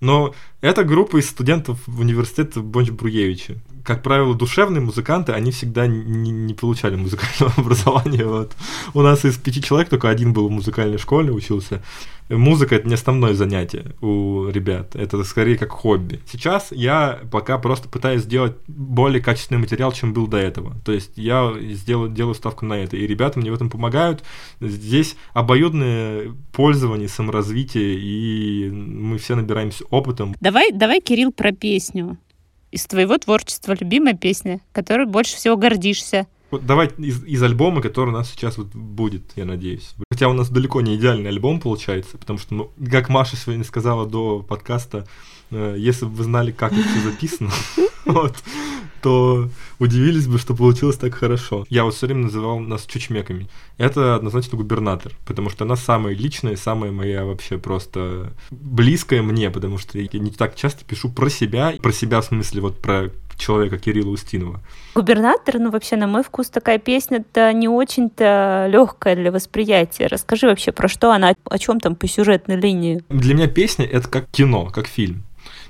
Но 0.00 0.34
это 0.60 0.84
группа 0.84 1.18
из 1.18 1.28
студентов 1.28 1.86
университета 1.88 2.60
Бонч 2.60 2.90
Бруевича. 2.90 3.56
Как 3.86 4.02
правило, 4.02 4.34
душевные 4.34 4.80
музыканты, 4.80 5.30
они 5.30 5.52
всегда 5.52 5.86
не, 5.86 6.30
не 6.30 6.54
получали 6.54 6.96
музыкального 6.96 7.54
образования. 7.56 8.24
Вот. 8.24 8.52
У 8.94 9.02
нас 9.02 9.24
из 9.24 9.36
пяти 9.36 9.62
человек 9.62 9.88
только 9.88 10.08
один 10.08 10.32
был 10.32 10.48
в 10.48 10.50
музыкальной 10.50 10.98
школе, 10.98 11.30
учился. 11.30 11.82
Музыка 12.28 12.74
это 12.74 12.88
не 12.88 12.94
основное 12.94 13.34
занятие 13.34 13.94
у 14.00 14.48
ребят, 14.48 14.96
это 14.96 15.22
скорее 15.22 15.56
как 15.56 15.70
хобби. 15.70 16.20
Сейчас 16.26 16.72
я 16.72 17.20
пока 17.30 17.56
просто 17.58 17.88
пытаюсь 17.88 18.22
сделать 18.22 18.54
более 18.66 19.22
качественный 19.22 19.60
материал, 19.60 19.92
чем 19.92 20.12
был 20.12 20.26
до 20.26 20.38
этого. 20.38 20.74
То 20.84 20.90
есть 20.90 21.12
я 21.14 21.54
сделаю, 21.60 22.10
делаю 22.10 22.34
ставку 22.34 22.64
на 22.66 22.74
это, 22.74 22.96
и 22.96 23.06
ребята 23.06 23.38
мне 23.38 23.52
в 23.52 23.54
этом 23.54 23.70
помогают. 23.70 24.24
Здесь 24.60 25.16
обоюдное 25.34 26.34
пользование, 26.50 27.08
саморазвитие, 27.08 27.96
и 27.96 28.70
мы 28.70 29.18
все 29.18 29.36
набираемся 29.36 29.84
опытом. 29.90 30.34
Давай, 30.40 30.72
давай, 30.72 31.00
Кирилл, 31.00 31.30
про 31.30 31.52
песню. 31.52 32.18
Из 32.76 32.84
твоего 32.84 33.16
творчества 33.16 33.74
любимая 33.80 34.12
песня, 34.12 34.60
которой 34.72 35.06
больше 35.06 35.36
всего 35.36 35.56
гордишься. 35.56 36.26
Давай 36.52 36.88
из, 36.98 37.24
из 37.24 37.42
альбома, 37.42 37.80
который 37.80 38.10
у 38.10 38.12
нас 38.12 38.30
сейчас 38.30 38.58
вот 38.58 38.66
будет, 38.66 39.32
я 39.34 39.46
надеюсь. 39.46 39.94
Хотя 40.10 40.28
у 40.28 40.34
нас 40.34 40.50
далеко 40.50 40.82
не 40.82 40.96
идеальный 40.96 41.30
альбом 41.30 41.58
получается, 41.58 42.18
потому 42.18 42.38
что, 42.38 42.54
ну, 42.54 42.72
как 42.90 43.08
Маша 43.08 43.34
сегодня 43.34 43.64
сказала 43.64 44.04
до 44.04 44.42
подкаста, 44.42 45.06
если 45.50 46.06
бы 46.06 46.12
вы 46.12 46.24
знали, 46.24 46.50
как 46.50 46.72
это 46.72 46.88
все 46.88 47.00
записано, 47.00 47.50
вот, 48.04 48.34
то 49.02 49.48
удивились 49.78 50.26
бы, 50.26 50.38
что 50.38 50.54
получилось 50.54 50.96
так 50.96 51.14
хорошо. 51.14 51.64
Я 51.68 51.84
вот 51.84 51.94
все 51.94 52.06
время 52.06 52.22
называл 52.22 52.58
нас 52.58 52.86
чучмеками. 52.86 53.48
Это 53.78 54.16
однозначно 54.16 54.58
губернатор, 54.58 55.12
потому 55.26 55.50
что 55.50 55.64
она 55.64 55.76
самая 55.76 56.14
личная, 56.14 56.56
самая 56.56 56.90
моя 56.90 57.24
вообще 57.24 57.58
просто 57.58 58.32
близкая 58.50 59.22
мне, 59.22 59.50
потому 59.50 59.78
что 59.78 59.98
я 59.98 60.08
не 60.18 60.30
так 60.30 60.56
часто 60.56 60.84
пишу 60.84 61.10
про 61.10 61.28
себя, 61.28 61.74
про 61.80 61.92
себя 61.92 62.20
в 62.20 62.24
смысле 62.24 62.62
вот 62.62 62.80
про 62.80 63.10
человека 63.38 63.78
Кирилла 63.78 64.10
Устинова. 64.10 64.60
Губернатор, 64.94 65.58
ну 65.58 65.70
вообще, 65.70 65.96
на 65.96 66.06
мой 66.06 66.24
вкус, 66.24 66.48
такая 66.48 66.78
песня-то 66.78 67.52
не 67.52 67.68
очень-то 67.68 68.66
легкая 68.70 69.14
для 69.14 69.30
восприятия. 69.30 70.06
Расскажи 70.06 70.46
вообще, 70.46 70.72
про 70.72 70.88
что 70.88 71.12
она, 71.12 71.34
о 71.44 71.58
чем 71.58 71.80
там 71.80 71.96
по 71.96 72.08
сюжетной 72.08 72.56
линии? 72.56 73.04
Для 73.10 73.34
меня 73.34 73.46
песня 73.46 73.84
это 73.84 74.08
как 74.08 74.30
кино, 74.30 74.70
как 74.74 74.86
фильм 74.86 75.25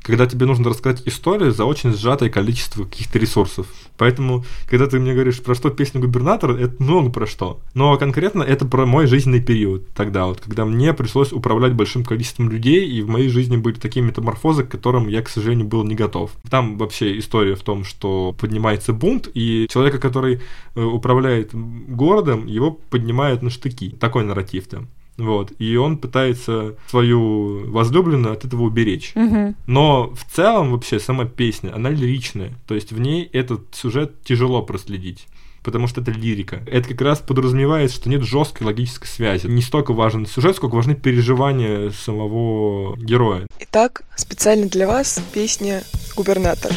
когда 0.06 0.26
тебе 0.26 0.46
нужно 0.46 0.70
рассказать 0.70 1.02
историю 1.04 1.50
за 1.50 1.64
очень 1.64 1.92
сжатое 1.92 2.30
количество 2.30 2.84
каких-то 2.84 3.18
ресурсов. 3.18 3.66
Поэтому, 3.96 4.44
когда 4.70 4.86
ты 4.86 5.00
мне 5.00 5.12
говоришь, 5.12 5.42
про 5.42 5.54
что 5.54 5.70
песня 5.70 6.00
губернатора, 6.00 6.56
это 6.56 6.80
много 6.82 7.10
про 7.10 7.26
что. 7.26 7.60
Но 7.74 7.96
конкретно 7.96 8.42
это 8.42 8.64
про 8.66 8.86
мой 8.86 9.06
жизненный 9.06 9.42
период 9.42 9.88
тогда, 9.94 10.26
вот, 10.26 10.40
когда 10.40 10.64
мне 10.64 10.94
пришлось 10.94 11.32
управлять 11.32 11.72
большим 11.72 12.04
количеством 12.04 12.50
людей, 12.50 12.88
и 12.88 13.02
в 13.02 13.08
моей 13.08 13.28
жизни 13.28 13.56
были 13.56 13.74
такие 13.74 14.04
метаморфозы, 14.04 14.62
к 14.64 14.68
которым 14.68 15.08
я, 15.08 15.22
к 15.22 15.28
сожалению, 15.28 15.66
был 15.66 15.82
не 15.82 15.94
готов. 15.94 16.30
Там 16.48 16.78
вообще 16.78 17.18
история 17.18 17.56
в 17.56 17.62
том, 17.62 17.84
что 17.84 18.34
поднимается 18.38 18.92
бунт, 18.92 19.28
и 19.34 19.66
человека, 19.68 19.98
который 19.98 20.40
э, 20.74 20.82
управляет 20.82 21.50
городом, 21.52 22.46
его 22.46 22.70
поднимают 22.70 23.42
на 23.42 23.50
штыки. 23.50 23.90
Такой 23.90 24.24
нарратив 24.24 24.68
там. 24.68 24.88
Вот, 25.18 25.52
и 25.58 25.76
он 25.76 25.98
пытается 25.98 26.76
свою 26.88 27.70
возлюбленную 27.70 28.34
от 28.34 28.44
этого 28.44 28.62
уберечь. 28.62 29.12
Мгм. 29.14 29.56
Но 29.66 30.14
в 30.14 30.24
целом 30.30 30.72
вообще 30.72 31.00
сама 31.00 31.24
песня, 31.24 31.74
она 31.74 31.90
лиричная. 31.90 32.52
То 32.66 32.74
есть 32.74 32.92
в 32.92 33.00
ней 33.00 33.24
этот 33.32 33.74
сюжет 33.74 34.22
тяжело 34.24 34.62
проследить. 34.62 35.26
Потому 35.62 35.88
что 35.88 36.00
это 36.00 36.12
лирика. 36.12 36.62
Это 36.66 36.90
как 36.90 37.00
раз 37.00 37.18
подразумевает, 37.18 37.90
что 37.90 38.08
нет 38.08 38.22
жесткой 38.22 38.68
логической 38.68 39.08
связи. 39.08 39.46
Не 39.48 39.62
столько 39.62 39.92
важен 39.92 40.24
сюжет, 40.24 40.54
сколько 40.54 40.76
важны 40.76 40.94
переживания 40.94 41.90
самого 41.90 42.96
героя. 42.96 43.48
Итак, 43.58 44.02
специально 44.16 44.68
для 44.68 44.86
вас 44.86 45.20
песня 45.32 45.82
«Губернатор». 46.14 46.72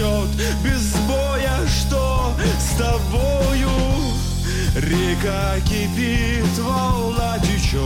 Счет 0.00 0.28
Без 0.64 0.94
боя, 1.06 1.66
что 1.68 2.32
с 2.58 2.78
тобою? 2.78 3.68
Река 4.74 5.60
кипит, 5.66 6.58
волна 6.58 7.38
течет. 7.40 7.82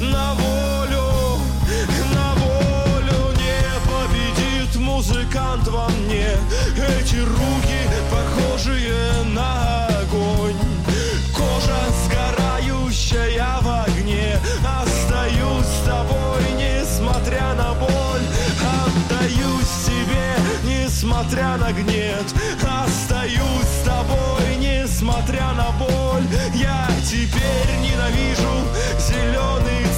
На 0.00 0.34
волю, 0.34 1.40
на 2.14 2.34
волю 2.34 3.34
Не 3.36 3.60
победит 3.84 4.76
музыкант 4.76 5.66
во 5.68 5.88
мне. 5.88 6.28
Эти 6.76 7.16
руки, 7.16 7.80
похожие 8.10 9.24
на 9.34 9.93
несмотря 21.04 21.56
на 21.58 21.70
гнет 21.72 22.34
Остаюсь 22.62 23.66
с 23.66 23.84
тобой, 23.84 24.56
несмотря 24.58 25.52
на 25.52 25.70
боль. 25.72 26.24
Я 26.54 26.88
теперь 27.04 27.76
ненавижу 27.82 28.66
зеленый 28.98 29.93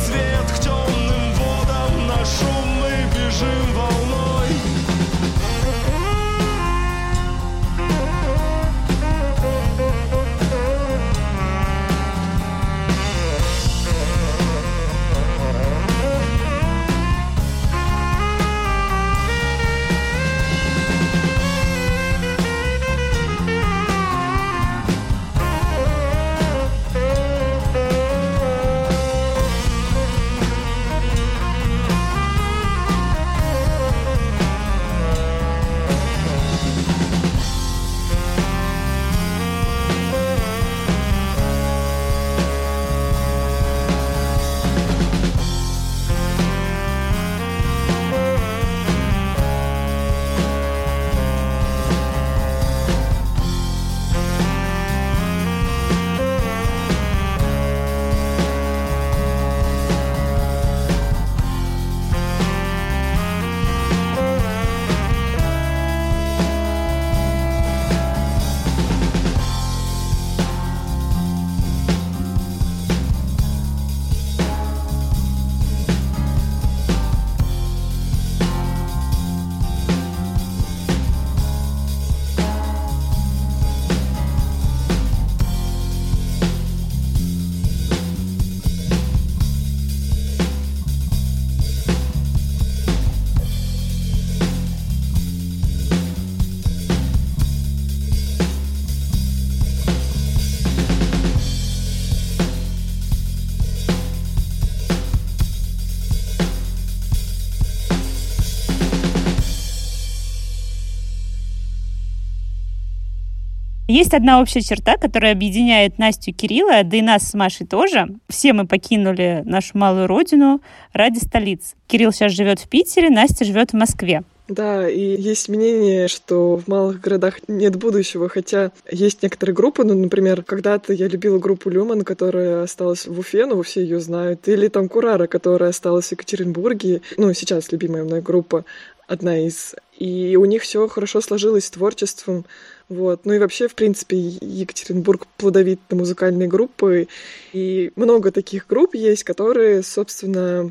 Есть 113.96 114.12
одна 114.12 114.42
общая 114.42 114.60
черта, 114.60 114.98
которая 114.98 115.32
объединяет 115.32 115.98
Настю 115.98 116.28
и 116.28 116.34
Кирилла, 116.34 116.84
да 116.84 116.98
и 116.98 117.00
нас 117.00 117.30
с 117.30 117.32
Машей 117.32 117.66
тоже. 117.66 118.08
Все 118.28 118.52
мы 118.52 118.66
покинули 118.66 119.40
нашу 119.46 119.78
малую 119.78 120.06
родину 120.06 120.60
ради 120.92 121.16
столицы. 121.16 121.76
Кирилл 121.86 122.12
сейчас 122.12 122.32
живет 122.32 122.60
в 122.60 122.68
Питере, 122.68 123.08
Настя 123.08 123.46
живет 123.46 123.70
в 123.70 123.72
Москве. 123.72 124.22
Да, 124.48 124.86
и 124.86 125.00
есть 125.18 125.48
мнение, 125.48 126.08
что 126.08 126.58
в 126.58 126.68
малых 126.68 127.00
городах 127.00 127.48
нет 127.48 127.76
будущего, 127.76 128.28
хотя 128.28 128.70
есть 128.90 129.22
некоторые 129.22 129.54
группы, 129.54 129.82
ну, 129.82 129.94
например, 129.94 130.42
когда-то 130.42 130.92
я 130.92 131.08
любила 131.08 131.38
группу 131.38 131.70
Люман, 131.70 132.02
которая 132.02 132.64
осталась 132.64 133.06
в 133.06 133.18
Уфе, 133.18 133.46
но 133.46 133.62
все 133.62 133.80
ее 133.80 133.98
знают, 134.00 134.46
или 134.46 134.68
там 134.68 134.90
Курара, 134.90 135.26
которая 135.26 135.70
осталась 135.70 136.08
в 136.08 136.12
Екатеринбурге, 136.12 137.00
ну, 137.16 137.32
сейчас 137.32 137.72
любимая 137.72 138.04
мной 138.04 138.20
группа, 138.20 138.66
одна 139.06 139.38
из. 139.38 139.74
И 139.98 140.36
у 140.36 140.44
них 140.44 140.62
все 140.62 140.86
хорошо 140.88 141.22
сложилось 141.22 141.64
с 141.64 141.70
творчеством, 141.70 142.44
вот. 142.88 143.24
Ну 143.24 143.32
и 143.32 143.38
вообще, 143.38 143.68
в 143.68 143.74
принципе, 143.74 144.16
Екатеринбург 144.16 145.26
плодовит 145.36 145.80
на 145.90 145.96
музыкальные 145.96 146.48
группы, 146.48 147.08
и 147.52 147.92
много 147.96 148.30
таких 148.30 148.66
групп 148.66 148.94
есть, 148.94 149.24
которые, 149.24 149.82
собственно, 149.82 150.70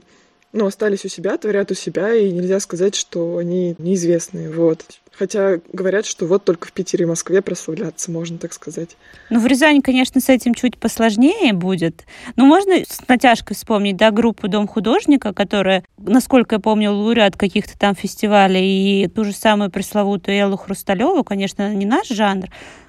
ну, 0.56 0.66
остались 0.66 1.04
у 1.04 1.10
себя, 1.10 1.38
творят 1.38 1.70
у 1.70 1.76
себя, 1.76 2.16
и 2.16 2.32
нельзя 2.32 2.60
сказать, 2.62 2.96
что 2.96 3.38
они 3.38 3.76
неизвестные, 3.78 4.50
вот. 4.50 4.86
Хотя 5.12 5.60
говорят, 5.72 6.06
что 6.06 6.26
вот 6.26 6.46
только 6.46 6.68
в 6.68 6.72
Питере 6.72 7.04
и 7.04 7.08
Москве 7.08 7.42
прославляться, 7.42 8.10
можно 8.10 8.38
так 8.38 8.54
сказать. 8.54 8.98
Ну, 9.30 9.40
в 9.40 9.46
Рязани, 9.46 9.82
конечно, 9.82 10.20
с 10.20 10.30
этим 10.30 10.54
чуть 10.54 10.78
посложнее 10.78 11.54
будет. 11.54 12.06
Но 12.36 12.46
можно 12.46 12.74
с 12.76 13.06
натяжкой 13.08 13.56
вспомнить, 13.56 13.98
да, 13.98 14.12
группу 14.12 14.48
«Дом 14.48 14.68
художника», 14.68 15.34
которая, 15.34 15.84
насколько 15.98 16.56
я 16.56 16.60
помню, 16.60 16.92
лауреат 16.92 17.38
каких-то 17.38 17.78
там 17.78 17.94
фестивалей, 17.96 19.04
и 19.04 19.08
ту 19.08 19.26
же 19.26 19.34
самую 19.34 19.72
пресловутую 19.72 20.38
Эллу 20.38 20.58
Хрусталеву, 20.58 21.24
конечно, 21.24 21.74
не 21.74 21.86
наш 21.86 22.08
жанр, 22.08 22.48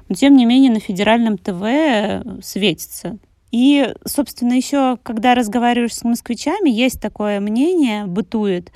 но 0.09 0.15
тем 0.15 0.37
не 0.37 0.47
менее 0.47 0.73
на 0.73 0.81
федеральном 0.81 1.37
ТВ 1.37 2.45
светится. 2.45 3.19
И, 3.53 3.95
собственно, 4.05 4.55
еще, 4.55 4.99
когда 5.03 5.35
разговариваешь 5.35 5.95
с 5.95 6.03
москвичами, 6.03 6.69
есть 6.69 7.01
такое 7.01 7.41
мнение, 7.41 8.07
бытует, 8.07 8.73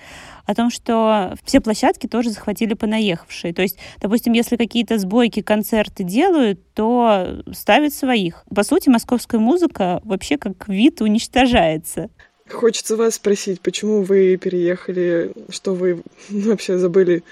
о 0.46 0.54
том, 0.54 0.70
что 0.70 1.34
все 1.44 1.60
площадки 1.60 2.06
тоже 2.08 2.30
захватили 2.30 2.74
понаехавшие. 2.74 3.54
То 3.54 3.62
есть, 3.62 3.78
допустим, 4.00 4.32
если 4.32 4.56
какие-то 4.56 4.98
сбойки, 4.98 5.42
концерты 5.42 6.02
делают, 6.02 6.60
то 6.74 7.42
ставят 7.52 7.94
своих. 7.94 8.44
По 8.54 8.64
сути, 8.64 8.88
московская 8.88 9.38
музыка 9.38 10.00
вообще 10.04 10.38
как 10.38 10.68
вид 10.68 11.00
уничтожается. 11.02 12.10
Хочется 12.48 12.96
вас 12.96 13.14
спросить, 13.14 13.60
почему 13.60 14.02
вы 14.02 14.36
переехали, 14.36 15.32
что 15.50 15.74
вы 15.74 16.02
вообще 16.30 16.78
забыли 16.78 17.22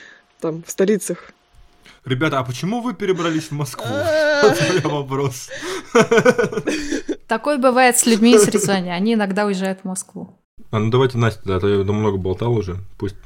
там 0.41 0.63
в 0.65 0.71
столицах? 0.71 1.33
Ребята, 2.05 2.39
а 2.39 2.45
почему 2.45 2.81
вы 2.81 2.95
перебрались 2.95 3.49
в 3.49 3.53
Москву? 3.53 3.87
Вот 4.43 4.57
у 4.57 4.73
меня 4.73 4.89
вопрос. 4.89 5.49
Такое 7.27 7.59
бывает 7.59 7.99
с 7.99 8.07
людьми 8.07 8.35
из 8.35 8.47
Рязани. 8.47 8.91
Они 8.91 9.15
иногда 9.15 9.47
уезжают 9.47 9.81
в 9.81 9.85
Москву. 9.85 10.39
А 10.71 10.79
ну 10.79 10.91
давайте 10.91 11.19
Настя, 11.19 11.43
да, 11.45 11.57
а 11.57 11.61
то 11.61 11.69
я 11.69 11.85
много 11.85 12.19
болтал 12.19 12.53
уже. 12.53 12.77
Пусть. 12.99 13.17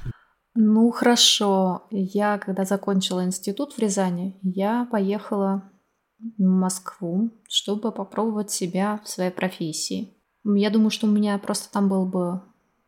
Ну, 0.55 0.91
хорошо. 0.91 1.87
Я, 1.91 2.39
когда 2.39 2.65
закончила 2.65 3.25
институт 3.25 3.75
в 3.75 3.79
Рязани, 3.79 4.39
я 4.43 4.87
поехала 4.91 5.71
в 6.19 6.43
Москву, 6.43 7.31
чтобы 7.49 7.93
попробовать 7.93 8.51
себя 8.51 9.01
в 9.05 9.09
своей 9.09 9.31
профессии. 9.31 10.15
Я 10.45 10.71
думаю, 10.71 10.91
что 10.91 11.07
у 11.07 11.11
меня 11.11 11.39
просто 11.39 11.73
там 11.73 11.89
было 11.89 12.05
бы 12.05 12.43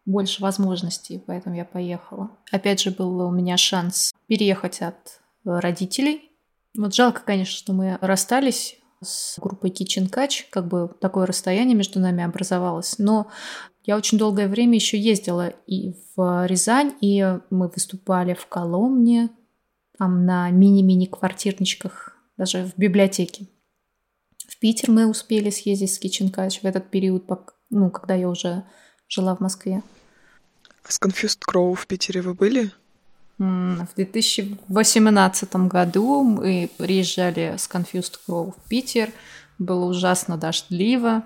больше 0.04 0.42
возможностей, 0.42 1.22
поэтому 1.26 1.56
я 1.56 1.64
поехала. 1.64 2.30
Опять 2.52 2.80
же, 2.80 2.90
был 2.90 3.20
у 3.20 3.30
меня 3.30 3.56
шанс 3.56 4.12
переехать 4.26 4.82
от 4.82 5.20
родителей. 5.44 6.32
Вот 6.76 6.94
жалко, 6.94 7.22
конечно, 7.24 7.54
что 7.54 7.72
мы 7.72 7.98
расстались 8.00 8.76
с 9.02 9.38
группой 9.38 9.70
Kitchen 9.70 10.10
Catch, 10.10 10.44
как 10.50 10.66
бы 10.66 10.90
такое 11.00 11.26
расстояние 11.26 11.76
между 11.76 12.00
нами 12.00 12.24
образовалось. 12.24 12.98
Но 12.98 13.30
я 13.84 13.96
очень 13.96 14.18
долгое 14.18 14.48
время 14.48 14.74
еще 14.74 14.98
ездила 14.98 15.48
и 15.66 15.94
в 16.16 16.46
Рязань, 16.46 16.94
и 17.00 17.38
мы 17.50 17.68
выступали 17.68 18.34
в 18.34 18.46
Коломне, 18.46 19.30
там 19.98 20.24
на 20.24 20.50
мини-мини 20.50 21.06
квартирничках, 21.06 22.16
даже 22.36 22.64
в 22.64 22.78
библиотеке. 22.78 23.46
В 24.48 24.58
Питер 24.58 24.90
мы 24.90 25.06
успели 25.06 25.50
съездить 25.50 25.92
с 25.92 26.00
Kitchen 26.00 26.32
Catch 26.32 26.60
в 26.62 26.64
этот 26.64 26.90
период, 26.90 27.28
ну, 27.70 27.90
когда 27.90 28.14
я 28.14 28.28
уже 28.28 28.64
жила 29.08 29.36
в 29.36 29.40
Москве. 29.40 29.82
с 30.86 31.00
Confused 31.00 31.40
Crow 31.46 31.74
в 31.74 31.86
Питере 31.86 32.22
вы 32.22 32.34
были? 32.34 32.72
В 33.38 33.88
2018 33.96 35.56
году 35.56 36.22
мы 36.22 36.70
приезжали 36.78 37.56
с 37.58 37.68
Confused 37.68 38.14
Crow 38.26 38.52
в 38.52 38.68
Питер. 38.68 39.10
Было 39.58 39.86
ужасно 39.86 40.36
дождливо. 40.36 41.24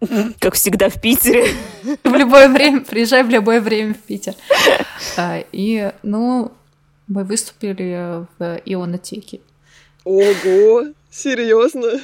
Как 0.40 0.54
всегда 0.54 0.90
в 0.90 1.00
Питере. 1.00 1.48
В 2.04 2.14
любое 2.14 2.48
время, 2.48 2.82
приезжай 2.82 3.22
в 3.22 3.30
любое 3.30 3.60
время 3.60 3.94
в 3.94 3.98
Питер. 3.98 4.34
А, 5.16 5.42
И, 5.52 5.92
ну, 6.02 6.52
мы 7.06 7.24
выступили 7.24 8.26
в 8.38 8.60
ионотеке. 8.66 9.40
Ого, 10.04 10.84
серьезно? 11.10 12.00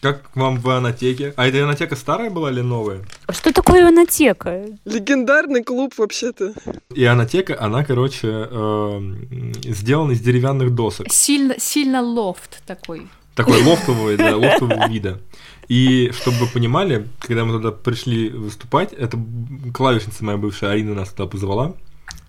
Как 0.00 0.34
вам 0.34 0.58
в 0.58 0.68
Анатеке? 0.70 1.34
А 1.36 1.46
эта 1.46 1.62
Анатека 1.62 1.94
старая 1.94 2.30
была 2.30 2.50
или 2.50 2.62
новая? 2.62 3.00
Что 3.28 3.52
такое 3.52 3.82
ионотека? 3.82 4.64
Легендарный 4.86 5.62
клуб 5.62 5.92
вообще-то. 5.98 6.54
И 6.94 7.04
Анатека, 7.04 7.60
она, 7.60 7.84
короче, 7.84 8.28
эм, 8.28 9.52
сделана 9.62 10.12
из 10.12 10.20
деревянных 10.20 10.74
досок. 10.74 11.12
Сильно, 11.12 11.56
сильно 11.58 12.00
лофт 12.00 12.62
такой. 12.66 13.08
Такой 13.34 13.62
лофтовый, 13.66 14.16
да, 14.16 14.36
лофтового 14.36 14.88
вида. 14.88 15.20
И 15.68 16.10
чтобы 16.14 16.38
вы 16.38 16.46
понимали, 16.46 17.06
когда 17.20 17.44
мы 17.44 17.52
туда 17.52 17.70
пришли 17.70 18.30
выступать, 18.30 18.94
это 18.94 19.18
клавишница 19.74 20.24
моя 20.24 20.38
бывшая 20.38 20.70
Арина 20.70 20.94
нас 20.94 21.10
туда 21.10 21.28
позвала. 21.28 21.74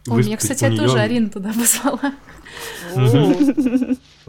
О, 0.08 0.18
меня, 0.18 0.36
кстати, 0.36 0.66
у 0.66 0.68
неё- 0.68 0.78
тоже 0.84 1.00
Арина 1.00 1.30
туда 1.30 1.54
позвала. 1.54 2.14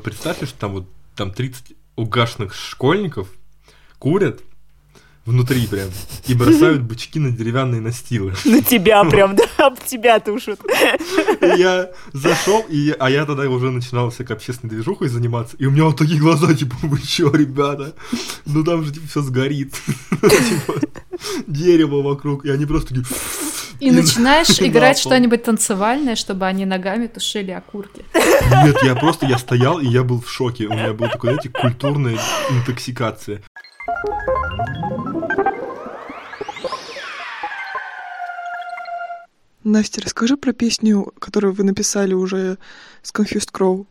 Представьте, 0.03 0.47
что 0.47 0.59
там 0.61 0.73
вот 0.75 0.85
там 1.17 1.33
30 1.33 1.75
угашенных 1.97 2.55
школьников 2.55 3.29
курят 3.99 4.41
внутри 5.25 5.67
прям 5.67 5.89
и 6.27 6.35
бросают 6.35 6.83
бычки 6.83 7.19
на 7.19 7.31
деревянные 7.31 7.81
настилы. 7.81 8.35
На 8.45 8.61
тебя 8.63 9.05
прям, 9.05 9.37
да, 9.37 9.45
об 9.59 9.79
тебя 9.85 10.19
тушат. 10.19 10.61
Я 11.41 11.91
зашел, 12.13 12.65
и, 12.69 12.95
а 12.99 13.11
я 13.11 13.25
тогда 13.25 13.49
уже 13.49 13.71
начинал 13.71 14.11
всякой 14.11 14.33
общественной 14.33 14.71
движухой 14.71 15.09
заниматься, 15.09 15.57
и 15.59 15.67
у 15.67 15.71
меня 15.71 15.85
вот 15.85 15.97
такие 15.97 16.19
глаза, 16.19 16.53
типа, 16.55 16.75
вы 16.83 17.01
чё, 17.01 17.31
ребята? 17.31 17.95
Ну 18.47 18.65
там 18.65 18.85
же 18.85 18.93
типа 18.93 19.07
все 19.07 19.23
сгорит. 19.23 19.75
Типа, 20.11 20.81
дерево 21.47 22.03
вокруг, 22.03 22.45
и 22.45 22.51
они 22.51 22.67
просто 22.67 22.95
такие... 22.95 23.07
И 23.81 23.91
начинаешь 23.91 24.49
на 24.61 24.67
играть 24.67 24.99
что-нибудь 24.99 25.43
танцевальное, 25.43 26.17
чтобы 26.17 26.47
они 26.47 26.65
ногами 26.65 27.07
тушили 27.07 27.51
окурки. 27.51 28.05
Нет, 28.65 28.77
я 28.83 28.95
просто, 28.95 29.27
я 29.27 29.39
стоял, 29.39 29.79
и 29.81 29.87
я 29.87 30.03
был 30.03 30.21
в 30.21 30.31
шоке. 30.31 30.67
У 30.67 30.73
меня 30.73 30.93
была 30.93 31.09
такая, 31.09 31.35
знаете, 31.35 31.51
культурная 31.51 32.19
интоксикация. 32.51 33.43
Настя, 39.65 40.01
расскажи 40.01 40.37
про 40.37 40.53
песню, 40.53 41.13
которую 41.21 41.53
вы 41.53 41.63
написали 41.63 42.15
уже 42.15 42.59
с 43.03 43.13
Confused 43.13 43.53
Crow. 43.53 43.87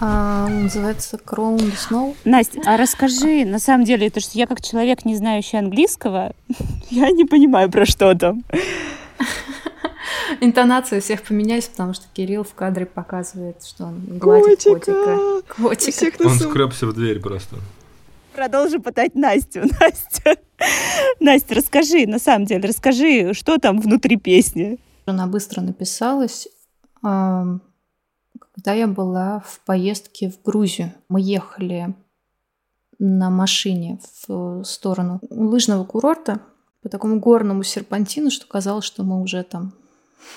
А, 0.00 0.48
называется 0.48 1.16
Crown 1.16 1.56
the 1.56 1.74
Snow. 1.74 2.16
Настя, 2.24 2.60
а 2.64 2.76
расскажи, 2.76 3.44
на 3.44 3.58
самом 3.58 3.84
деле, 3.84 4.06
это 4.06 4.20
что 4.20 4.38
я 4.38 4.46
как 4.46 4.60
человек, 4.60 5.04
не 5.04 5.16
знающий 5.16 5.56
английского, 5.56 6.32
я 6.90 7.10
не 7.10 7.24
понимаю, 7.24 7.70
про 7.70 7.84
что 7.84 8.14
там. 8.14 8.44
Интонации 10.40 10.98
у 10.98 11.00
всех 11.00 11.22
поменялись, 11.22 11.64
потому 11.64 11.94
что 11.94 12.04
Кирилл 12.12 12.44
в 12.44 12.54
кадре 12.54 12.86
показывает, 12.86 13.64
что 13.64 13.86
он 13.86 14.18
гладит 14.18 14.62
котика. 14.62 15.42
Котика. 15.48 16.22
на 16.22 16.30
Он 16.30 16.38
скребся 16.38 16.86
в 16.86 16.92
дверь 16.92 17.20
просто. 17.20 17.56
Продолжи 18.34 18.78
пытать 18.78 19.16
Настю. 19.16 19.62
Настя, 19.80 20.36
Настя, 21.18 21.54
расскажи, 21.56 22.06
на 22.06 22.20
самом 22.20 22.46
деле, 22.46 22.68
расскажи, 22.68 23.34
что 23.34 23.58
там 23.58 23.80
внутри 23.80 24.16
песни. 24.16 24.78
Она 25.06 25.26
быстро 25.26 25.60
написалась, 25.60 26.46
когда 28.58 28.72
я 28.72 28.88
была 28.88 29.38
в 29.46 29.60
поездке 29.60 30.30
в 30.30 30.42
Грузию. 30.42 30.92
Мы 31.08 31.20
ехали 31.20 31.94
на 32.98 33.30
машине 33.30 34.00
в 34.26 34.64
сторону 34.64 35.20
лыжного 35.30 35.84
курорта 35.84 36.42
по 36.82 36.88
такому 36.88 37.20
горному 37.20 37.62
серпантину, 37.62 38.32
что 38.32 38.48
казалось, 38.48 38.84
что 38.84 39.04
мы 39.04 39.22
уже 39.22 39.44
там 39.44 39.74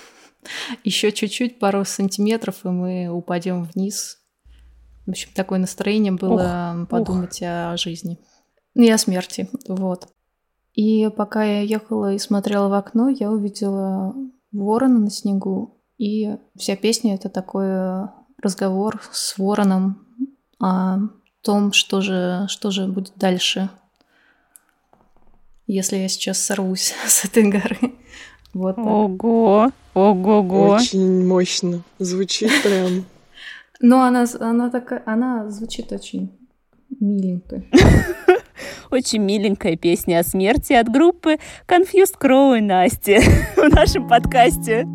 еще 0.83 1.11
чуть-чуть, 1.11 1.57
пару 1.57 1.83
сантиметров, 1.83 2.63
и 2.63 2.67
мы 2.67 3.07
упадем 3.07 3.63
вниз. 3.63 4.19
В 5.07 5.09
общем, 5.09 5.31
такое 5.33 5.57
настроение 5.57 6.13
было 6.13 6.85
подумать 6.91 7.41
о 7.41 7.75
жизни. 7.75 8.19
И 8.75 8.87
о 8.91 8.99
смерти, 8.99 9.49
вот. 9.67 10.07
И 10.75 11.09
пока 11.09 11.43
я 11.43 11.61
ехала 11.61 12.13
и 12.13 12.19
смотрела 12.19 12.69
в 12.69 12.73
окно, 12.73 13.09
я 13.09 13.31
увидела 13.31 14.13
ворона 14.51 14.99
на 14.99 15.09
снегу. 15.09 15.80
И 16.01 16.35
вся 16.57 16.75
песня— 16.75 17.13
это 17.15 17.29
такой 17.29 18.09
разговор 18.41 18.99
с 19.11 19.37
вороном 19.37 20.03
о 20.59 20.97
том, 21.43 21.73
что 21.73 22.01
же, 22.01 22.45
что 22.47 22.71
же 22.71 22.87
будет 22.87 23.13
дальше, 23.17 23.69
если 25.67 25.97
я 25.97 26.07
сейчас 26.07 26.39
сорвусь 26.39 26.95
с 27.05 27.23
этой 27.25 27.43
горы. 27.43 27.93
Вот 28.51 28.77
так. 28.77 28.85
Ого, 28.85 29.71
ого-го. 29.93 30.69
Очень 30.69 31.27
мощно. 31.27 31.83
Звучит 31.99 32.49
прям. 32.63 33.05
Но 33.79 34.01
она, 34.01 34.25
она 34.39 34.71
такая, 34.71 35.03
она 35.05 35.51
звучит 35.51 35.91
очень 35.91 36.31
миленько. 36.99 37.63
Очень 38.89 39.21
миленькая 39.21 39.75
песня 39.77 40.19
о 40.19 40.23
смерти 40.23 40.73
от 40.73 40.89
группы 40.89 41.37
Confused 41.67 42.15
Crow 42.19 42.57
и 42.57 42.61
Насти 42.61 43.19
в 43.55 43.69
нашем 43.73 44.07
подкасте. 44.07 44.85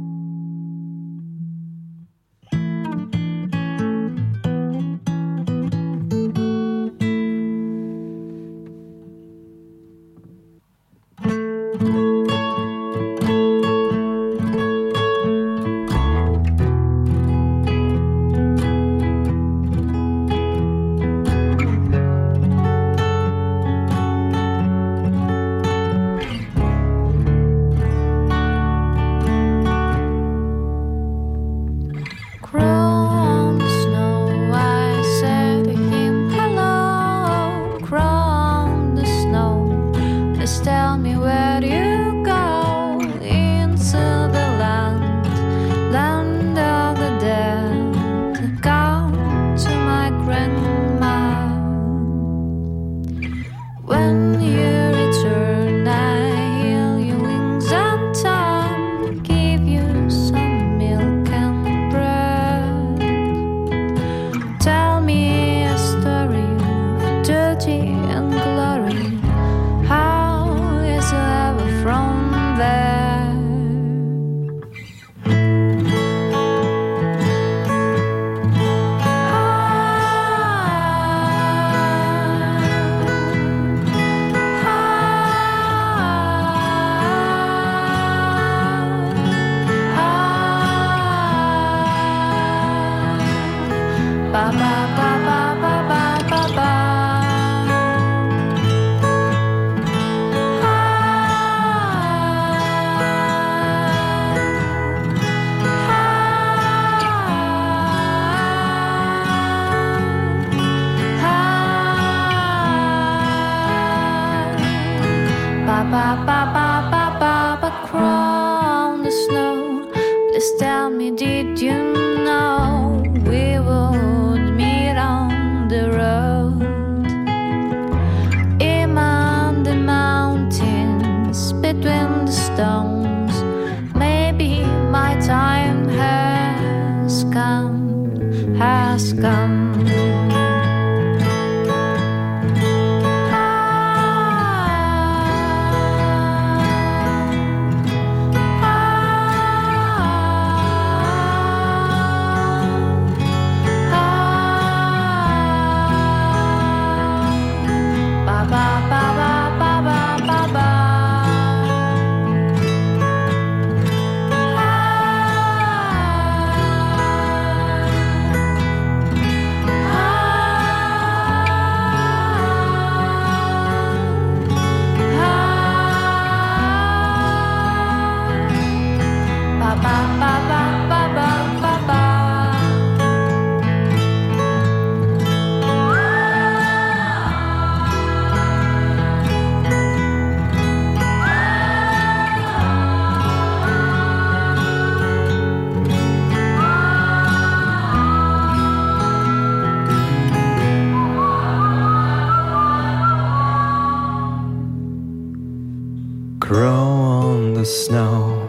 Grow 206.46 206.70
on 206.70 207.54
the 207.54 207.64
snow. 207.64 208.48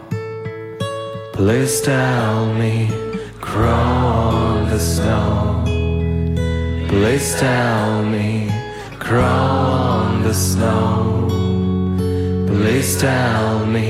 Please 1.34 1.82
tell 1.82 2.54
me, 2.54 2.92
grow 3.42 3.72
on 3.72 4.70
the 4.70 4.80
snow. 4.80 5.64
Please 6.88 7.34
tell 7.40 8.04
me, 8.04 8.52
grow 9.00 9.24
on 9.24 10.22
the 10.22 10.34
snow. 10.34 11.28
Please 12.46 13.02
tell 13.02 13.66
me, 13.66 13.90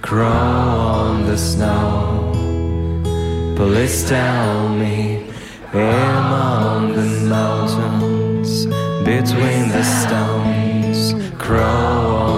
grow 0.00 0.24
on 0.24 1.26
the 1.26 1.36
snow. 1.36 2.32
Please 3.56 4.08
tell 4.08 4.68
me, 4.68 5.26
among 5.72 6.92
the 6.92 7.08
mountains, 7.28 8.66
between 9.04 9.68
the 9.76 9.82
stones, 9.82 11.12
grow 11.38 11.58
on. 11.58 12.31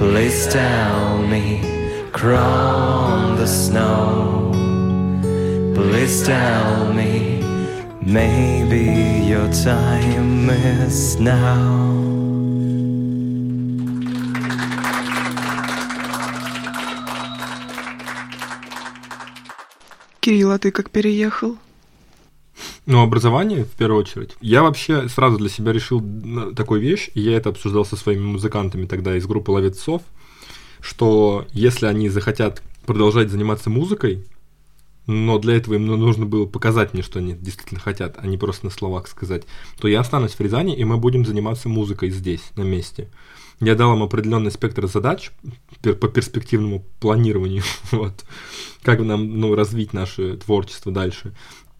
Please 0.00 0.46
tell 0.46 1.18
me, 1.18 1.60
grow 2.10 2.38
on 2.38 3.36
the 3.36 3.46
snow. 3.46 4.50
Please 5.74 6.22
tell 6.22 6.90
me, 6.94 7.42
maybe 8.00 9.26
your 9.28 9.52
time 9.52 10.48
is 10.48 11.20
now. 11.20 12.00
Кирилл, 20.20 20.52
а 20.52 20.58
ты 20.58 20.70
как 20.70 20.88
переехал? 20.90 21.58
Ну, 22.90 23.02
образование, 23.02 23.64
в 23.64 23.70
первую 23.70 24.00
очередь. 24.00 24.36
Я 24.40 24.64
вообще 24.64 25.08
сразу 25.08 25.38
для 25.38 25.48
себя 25.48 25.72
решил 25.72 26.00
на- 26.00 26.52
такую 26.52 26.80
вещь, 26.80 27.08
и 27.14 27.20
я 27.20 27.36
это 27.36 27.50
обсуждал 27.50 27.84
со 27.84 27.94
своими 27.94 28.24
музыкантами 28.24 28.84
тогда 28.86 29.16
из 29.16 29.28
группы 29.28 29.52
«Ловецов», 29.52 30.02
что 30.80 31.46
если 31.52 31.86
они 31.86 32.08
захотят 32.08 32.64
продолжать 32.86 33.30
заниматься 33.30 33.70
музыкой, 33.70 34.24
но 35.06 35.38
для 35.38 35.54
этого 35.54 35.74
им 35.74 35.86
ну, 35.86 35.96
нужно 35.96 36.26
было 36.26 36.46
показать 36.46 36.92
мне, 36.92 37.04
что 37.04 37.20
они 37.20 37.34
действительно 37.34 37.78
хотят, 37.78 38.16
а 38.18 38.26
не 38.26 38.36
просто 38.36 38.64
на 38.64 38.72
словах 38.72 39.06
сказать, 39.06 39.44
то 39.80 39.86
я 39.86 40.00
останусь 40.00 40.32
в 40.32 40.40
Рязани, 40.40 40.74
и 40.74 40.82
мы 40.82 40.96
будем 40.96 41.24
заниматься 41.24 41.68
музыкой 41.68 42.10
здесь, 42.10 42.42
на 42.56 42.62
месте. 42.62 43.08
Я 43.60 43.74
дал 43.74 43.94
им 43.94 44.02
определенный 44.02 44.50
спектр 44.50 44.86
задач 44.86 45.32
по 45.82 46.08
перспективному 46.08 46.84
планированию, 46.98 47.62
вот, 47.92 48.24
как 48.82 49.00
нам 49.00 49.38
ну, 49.38 49.54
развить 49.54 49.92
наше 49.92 50.38
творчество 50.38 50.90
дальше. 50.90 51.34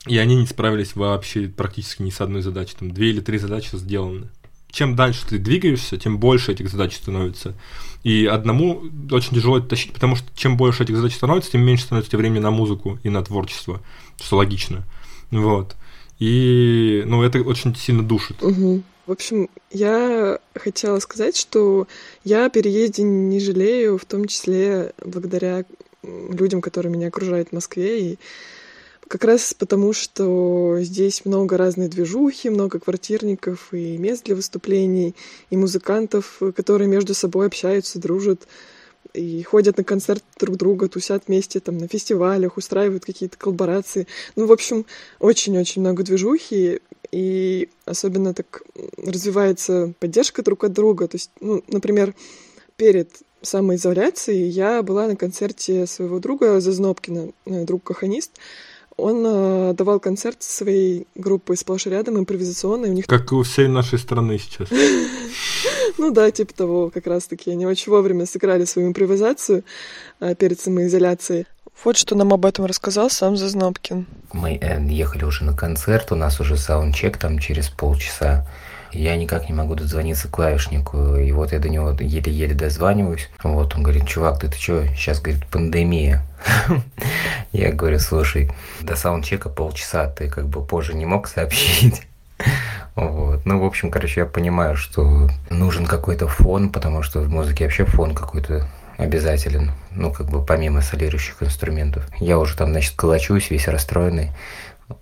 И 0.06 0.16
они 0.16 0.36
не 0.36 0.46
справились 0.46 0.96
вообще 0.96 1.48
практически 1.48 2.02
ни 2.02 2.10
с 2.10 2.20
одной 2.20 2.42
задачей. 2.42 2.76
Там 2.78 2.90
две 2.90 3.10
или 3.10 3.20
три 3.20 3.38
задачи 3.38 3.76
сделаны. 3.76 4.28
Чем 4.70 4.96
дальше 4.96 5.26
ты 5.28 5.38
двигаешься, 5.38 5.98
тем 5.98 6.18
больше 6.18 6.52
этих 6.52 6.70
задач 6.70 6.96
становится. 6.96 7.54
И 8.02 8.24
одному 8.24 8.84
очень 9.10 9.34
тяжело 9.34 9.58
это 9.58 9.68
тащить, 9.68 9.92
потому 9.92 10.16
что 10.16 10.26
чем 10.34 10.56
больше 10.56 10.84
этих 10.84 10.96
задач 10.96 11.14
становится, 11.14 11.50
тем 11.50 11.62
меньше 11.62 11.84
становится 11.84 12.16
времени 12.16 12.38
на 12.40 12.50
музыку 12.50 12.98
и 13.02 13.10
на 13.10 13.22
творчество, 13.22 13.82
что 14.20 14.36
логично. 14.36 14.84
Вот. 15.30 15.76
И, 16.18 17.02
ну, 17.06 17.22
это 17.22 17.40
очень 17.40 17.74
сильно 17.74 18.02
душит. 18.02 18.40
Мгм. 18.42 18.84
В 19.06 19.12
общем, 19.12 19.48
я 19.72 20.38
хотела 20.54 21.00
сказать, 21.00 21.36
что 21.36 21.88
я 22.22 22.46
о 22.46 22.50
переезде 22.50 23.02
не 23.02 23.40
жалею, 23.40 23.98
в 23.98 24.04
том 24.04 24.26
числе 24.26 24.92
благодаря 25.04 25.64
людям, 26.02 26.60
которые 26.60 26.92
меня 26.92 27.08
окружают 27.08 27.48
в 27.48 27.52
Москве. 27.52 28.12
И 28.12 28.18
как 29.10 29.24
раз 29.24 29.54
потому, 29.54 29.92
что 29.92 30.76
здесь 30.82 31.24
много 31.24 31.56
разной 31.56 31.88
движухи, 31.88 32.48
много 32.48 32.78
квартирников 32.78 33.74
и 33.74 33.98
мест 33.98 34.22
для 34.24 34.36
выступлений, 34.36 35.16
и 35.50 35.56
музыкантов, 35.56 36.40
которые 36.54 36.86
между 36.86 37.12
собой 37.12 37.48
общаются, 37.48 37.98
дружат 37.98 38.46
и 39.12 39.42
ходят 39.42 39.78
на 39.78 39.82
концерт 39.82 40.22
друг 40.38 40.56
друга, 40.56 40.88
тусят 40.88 41.24
вместе 41.26 41.58
там 41.58 41.76
на 41.78 41.88
фестивалях, 41.88 42.56
устраивают 42.56 43.04
какие-то 43.04 43.36
коллаборации. 43.36 44.06
Ну, 44.36 44.46
в 44.46 44.52
общем, 44.52 44.86
очень-очень 45.18 45.80
много 45.80 46.04
движухи, 46.04 46.78
и 47.10 47.68
особенно 47.86 48.32
так 48.32 48.62
развивается 48.96 49.92
поддержка 49.98 50.44
друг 50.44 50.62
от 50.62 50.72
друга. 50.72 51.08
То 51.08 51.16
есть, 51.16 51.32
ну, 51.40 51.64
например, 51.66 52.14
перед 52.76 53.10
самоизоляцией 53.42 54.48
я 54.48 54.84
была 54.84 55.08
на 55.08 55.16
концерте 55.16 55.88
своего 55.88 56.20
друга 56.20 56.60
Зазнобкина, 56.60 57.32
э, 57.46 57.64
друг 57.64 57.82
каханист. 57.82 58.38
Он 59.00 59.24
э, 59.26 59.74
давал 59.74 60.00
концерт 60.00 60.42
своей 60.42 61.06
группой 61.14 61.56
«Сплошь 61.56 61.86
и 61.86 61.90
рядом» 61.90 62.18
импровизационной. 62.18 62.90
У 62.90 62.92
них 62.92 63.06
Как 63.06 63.32
у 63.32 63.42
всей 63.42 63.68
нашей 63.68 63.98
страны 63.98 64.38
сейчас. 64.38 64.68
ну 65.98 66.10
да, 66.10 66.30
типа 66.30 66.54
того, 66.54 66.90
как 66.90 67.06
раз-таки. 67.06 67.50
Они 67.50 67.66
очень 67.66 67.90
вовремя 67.90 68.26
сыграли 68.26 68.64
свою 68.64 68.88
импровизацию 68.88 69.64
э, 70.20 70.34
перед 70.34 70.60
самоизоляцией. 70.60 71.46
Вот 71.82 71.96
что 71.96 72.14
нам 72.14 72.32
об 72.32 72.44
этом 72.44 72.66
рассказал 72.66 73.08
сам 73.08 73.36
Зазнобкин. 73.36 74.06
Мы 74.32 74.58
э, 74.60 74.82
ехали 74.88 75.24
уже 75.24 75.44
на 75.44 75.56
концерт, 75.56 76.12
у 76.12 76.14
нас 76.14 76.38
уже 76.40 76.56
саундчек 76.56 77.16
там 77.16 77.38
через 77.38 77.68
полчаса. 77.70 78.46
Я 78.92 79.16
никак 79.16 79.48
не 79.48 79.54
могу 79.54 79.74
дозвониться 79.74 80.28
клавишнику, 80.28 81.16
и 81.16 81.30
вот 81.32 81.52
я 81.52 81.58
до 81.58 81.68
него 81.68 81.90
еле-еле 81.98 82.54
дозваниваюсь. 82.54 83.28
Вот 83.42 83.74
он 83.76 83.82
говорит, 83.82 84.06
чувак, 84.06 84.40
ты 84.40 84.48
ты 84.48 84.58
чё, 84.58 84.86
сейчас, 84.96 85.20
говорит, 85.20 85.46
пандемия. 85.46 86.26
Я 87.52 87.72
говорю, 87.72 87.98
слушай, 87.98 88.50
до 88.80 88.96
саундчека 88.96 89.48
полчаса, 89.48 90.08
ты 90.08 90.28
как 90.28 90.48
бы 90.48 90.64
позже 90.64 90.94
не 90.94 91.06
мог 91.06 91.28
сообщить. 91.28 92.02
Вот. 92.96 93.46
Ну, 93.46 93.60
в 93.60 93.64
общем, 93.64 93.90
короче, 93.90 94.20
я 94.20 94.26
понимаю, 94.26 94.76
что 94.76 95.30
нужен 95.48 95.86
какой-то 95.86 96.26
фон, 96.26 96.70
потому 96.70 97.02
что 97.02 97.20
в 97.20 97.30
музыке 97.30 97.64
вообще 97.64 97.84
фон 97.84 98.14
какой-то 98.14 98.68
обязателен, 98.98 99.72
ну, 99.92 100.12
как 100.12 100.28
бы 100.28 100.44
помимо 100.44 100.82
солирующих 100.82 101.42
инструментов. 101.42 102.06
Я 102.18 102.38
уже 102.38 102.56
там, 102.56 102.72
значит, 102.72 102.94
колочусь, 102.96 103.50
весь 103.50 103.68
расстроенный. 103.68 104.32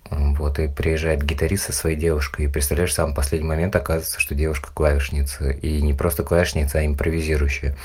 Вот, 0.09 0.59
и 0.59 0.67
приезжает 0.67 1.23
гитарист 1.23 1.65
со 1.65 1.73
своей 1.73 1.95
девушкой, 1.95 2.45
и 2.45 2.47
представляешь, 2.47 2.91
в 2.91 2.95
самый 2.95 3.15
последний 3.15 3.47
момент 3.47 3.75
оказывается, 3.75 4.19
что 4.19 4.35
девушка 4.35 4.69
клавишница, 4.73 5.51
и 5.51 5.81
не 5.81 5.93
просто 5.93 6.23
клавишница, 6.23 6.79
а 6.79 6.85
импровизирующая. 6.85 7.75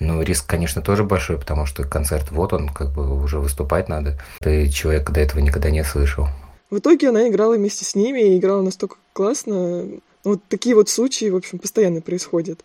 Ну, 0.00 0.22
риск, 0.22 0.46
конечно, 0.46 0.82
тоже 0.82 1.04
большой, 1.04 1.38
потому 1.38 1.66
что 1.66 1.84
концерт, 1.84 2.30
вот 2.30 2.52
он, 2.52 2.68
как 2.68 2.92
бы 2.92 3.22
уже 3.22 3.38
выступать 3.38 3.88
надо. 3.88 4.18
Ты 4.40 4.68
человека 4.68 5.12
до 5.12 5.20
этого 5.20 5.40
никогда 5.40 5.70
не 5.70 5.84
слышал. 5.84 6.28
В 6.70 6.78
итоге 6.78 7.10
она 7.10 7.28
играла 7.28 7.56
вместе 7.56 7.84
с 7.84 7.94
ними 7.94 8.20
и 8.20 8.38
играла 8.38 8.62
настолько 8.62 8.96
классно. 9.12 9.84
Вот 10.24 10.40
такие 10.48 10.74
вот 10.74 10.88
случаи, 10.88 11.30
в 11.30 11.36
общем, 11.36 11.58
постоянно 11.58 12.00
происходят. 12.00 12.64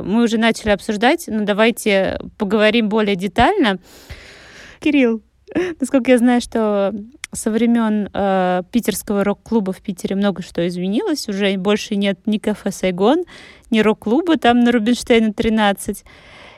Мы 0.00 0.24
уже 0.24 0.38
начали 0.38 0.70
обсуждать, 0.70 1.24
но 1.28 1.44
давайте 1.44 2.18
поговорим 2.38 2.88
более 2.88 3.16
детально. 3.16 3.78
Кирилл, 4.80 5.22
Насколько 5.80 6.10
я 6.10 6.18
знаю, 6.18 6.40
что 6.40 6.94
со 7.32 7.50
времен 7.50 8.08
э, 8.12 8.62
питерского 8.70 9.24
рок-клуба 9.24 9.72
в 9.72 9.80
Питере 9.80 10.16
много 10.16 10.42
что 10.42 10.66
изменилось. 10.66 11.28
Уже 11.28 11.56
больше 11.56 11.96
нет 11.96 12.20
ни 12.26 12.38
кафе 12.38 12.70
«Сайгон», 12.70 13.24
ни 13.70 13.80
рок-клуба 13.80 14.36
там 14.36 14.60
на 14.60 14.72
Рубинштейна 14.72 15.32
13. 15.32 16.04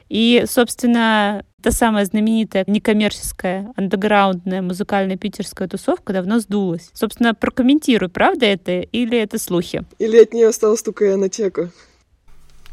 И, 0.08 0.44
собственно, 0.48 1.44
та 1.62 1.70
самая 1.72 2.04
знаменитая 2.04 2.64
некоммерческая, 2.66 3.72
андеграундная 3.76 4.62
музыкальная 4.62 5.16
питерская 5.16 5.66
тусовка 5.66 6.12
давно 6.12 6.38
сдулась. 6.38 6.90
Собственно, 6.92 7.34
прокомментируй, 7.34 8.08
правда 8.08 8.46
это 8.46 8.80
или 8.80 9.18
это 9.18 9.38
слухи? 9.38 9.84
Или 9.98 10.22
от 10.22 10.32
нее 10.32 10.48
осталась 10.48 10.82
только 10.82 11.10
ионотека? 11.10 11.70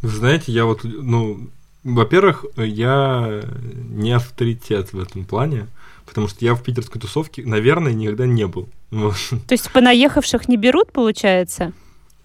Вы 0.01 0.09
знаете, 0.09 0.51
я 0.51 0.65
вот, 0.65 0.81
ну, 0.83 1.49
во-первых, 1.83 2.45
я 2.57 3.41
не 3.73 4.11
авторитет 4.11 4.93
в 4.93 4.99
этом 4.99 5.25
плане, 5.25 5.67
потому 6.05 6.27
что 6.27 6.43
я 6.45 6.55
в 6.55 6.63
питерской 6.63 6.99
тусовке, 7.01 7.45
наверное, 7.45 7.93
никогда 7.93 8.25
не 8.25 8.47
был. 8.47 8.69
Вот. 8.91 9.15
То 9.47 9.53
есть 9.53 9.71
понаехавших 9.71 10.47
не 10.47 10.57
берут, 10.57 10.91
получается? 10.91 11.73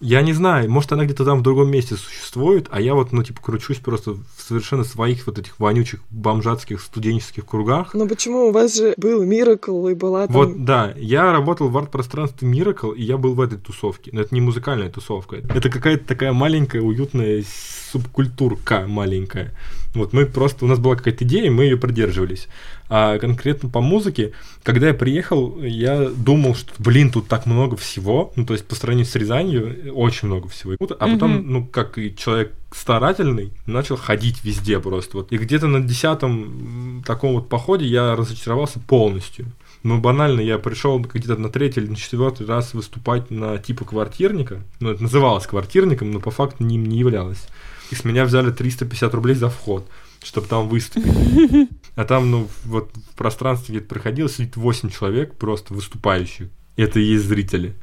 Я 0.01 0.21
не 0.21 0.31
знаю, 0.31 0.71
может, 0.71 0.93
она 0.93 1.03
где-то 1.03 1.25
там 1.25 1.39
в 1.39 1.41
другом 1.41 1.69
месте 1.69 1.95
существует, 1.97 2.69
а 2.71 2.79
я 2.79 2.95
вот, 2.95 3.11
ну, 3.11 3.21
типа, 3.21 3.41
кручусь 3.41 3.79
просто 3.79 4.13
в 4.13 4.23
совершенно 4.37 4.85
своих 4.85 5.27
вот 5.27 5.37
этих 5.39 5.59
вонючих 5.59 5.99
бомжатских 6.09 6.79
студенческих 6.79 7.45
кругах. 7.45 7.93
Ну 7.93 8.07
почему? 8.07 8.47
У 8.47 8.51
вас 8.53 8.77
же 8.77 8.93
был 8.95 9.25
Миракл 9.25 9.89
и 9.89 9.95
была 9.95 10.27
там... 10.27 10.35
Вот, 10.35 10.63
да, 10.63 10.93
я 10.95 11.33
работал 11.33 11.67
в 11.67 11.77
арт-пространстве 11.77 12.49
Miracle, 12.49 12.95
и 12.95 13.03
я 13.03 13.17
был 13.17 13.33
в 13.33 13.41
этой 13.41 13.57
тусовке. 13.57 14.11
Но 14.13 14.21
это 14.21 14.33
не 14.33 14.39
музыкальная 14.39 14.89
тусовка. 14.89 15.35
Это 15.35 15.69
какая-то 15.69 16.05
такая 16.05 16.31
маленькая, 16.31 16.81
уютная 16.81 17.43
субкультурка 17.91 18.85
маленькая. 18.87 19.53
Вот 19.93 20.13
мы 20.13 20.25
просто, 20.25 20.65
у 20.65 20.67
нас 20.67 20.79
была 20.79 20.95
какая-то 20.95 21.23
идея, 21.23 21.49
мы 21.49 21.63
ее 21.63 21.77
придерживались. 21.77 22.47
А 22.89 23.17
конкретно 23.19 23.69
по 23.69 23.81
музыке, 23.81 24.33
когда 24.63 24.87
я 24.87 24.93
приехал, 24.93 25.59
я 25.61 26.09
думал, 26.09 26.55
что, 26.55 26.71
блин, 26.79 27.11
тут 27.11 27.27
так 27.27 27.45
много 27.45 27.75
всего. 27.75 28.31
Ну, 28.35 28.45
то 28.45 28.53
есть 28.53 28.65
по 28.67 28.75
сравнению 28.75 29.05
с 29.05 29.15
Рязанью 29.15 29.93
очень 29.93 30.27
много 30.27 30.47
всего. 30.47 30.75
А 30.79 31.07
потом, 31.07 31.31
Мгм. 31.37 31.51
ну, 31.51 31.65
как 31.65 31.97
и 31.97 32.15
человек 32.15 32.53
старательный, 32.71 33.51
начал 33.65 33.95
ходить 33.95 34.43
везде 34.43 34.79
просто. 34.79 35.17
Вот. 35.17 35.31
И 35.31 35.37
где-то 35.37 35.67
на 35.67 35.81
десятом 35.81 37.03
таком 37.05 37.33
вот 37.33 37.49
походе 37.49 37.85
я 37.85 38.15
разочаровался 38.15 38.79
полностью. 38.79 39.47
Ну, 39.83 39.99
банально, 39.99 40.41
я 40.41 40.57
пришел 40.57 40.99
где-то 40.99 41.37
на 41.37 41.49
третий 41.49 41.79
или 41.79 41.87
на 41.89 41.95
четвертый 41.95 42.45
раз 42.45 42.73
выступать 42.73 43.31
на 43.31 43.57
типа 43.59 43.85
квартирника. 43.85 44.61
Ну, 44.79 44.89
это 44.91 45.01
называлось 45.03 45.47
квартирником, 45.47 46.11
но 46.11 46.19
по 46.19 46.31
факту 46.31 46.63
ним 46.63 46.85
не 46.85 46.97
являлось. 46.99 47.47
И 47.91 47.95
с 47.95 48.03
меня 48.03 48.25
взяли 48.25 48.51
350 48.51 49.13
рублей 49.13 49.35
за 49.35 49.49
вход, 49.49 49.87
чтобы 50.23 50.47
там 50.47 50.67
выступить. 50.69 51.69
А 51.95 52.05
там, 52.05 52.31
ну, 52.31 52.47
вот 52.63 52.91
в 53.11 53.15
пространстве 53.17 53.75
где-то 53.75 53.93
проходило, 53.93 54.29
сидит 54.29 54.55
8 54.55 54.89
человек 54.89 55.35
просто 55.35 55.73
выступающих. 55.73 56.47
И 56.77 56.81
это 56.81 56.97
и 56.97 57.03
есть 57.03 57.25
зрители. 57.25 57.75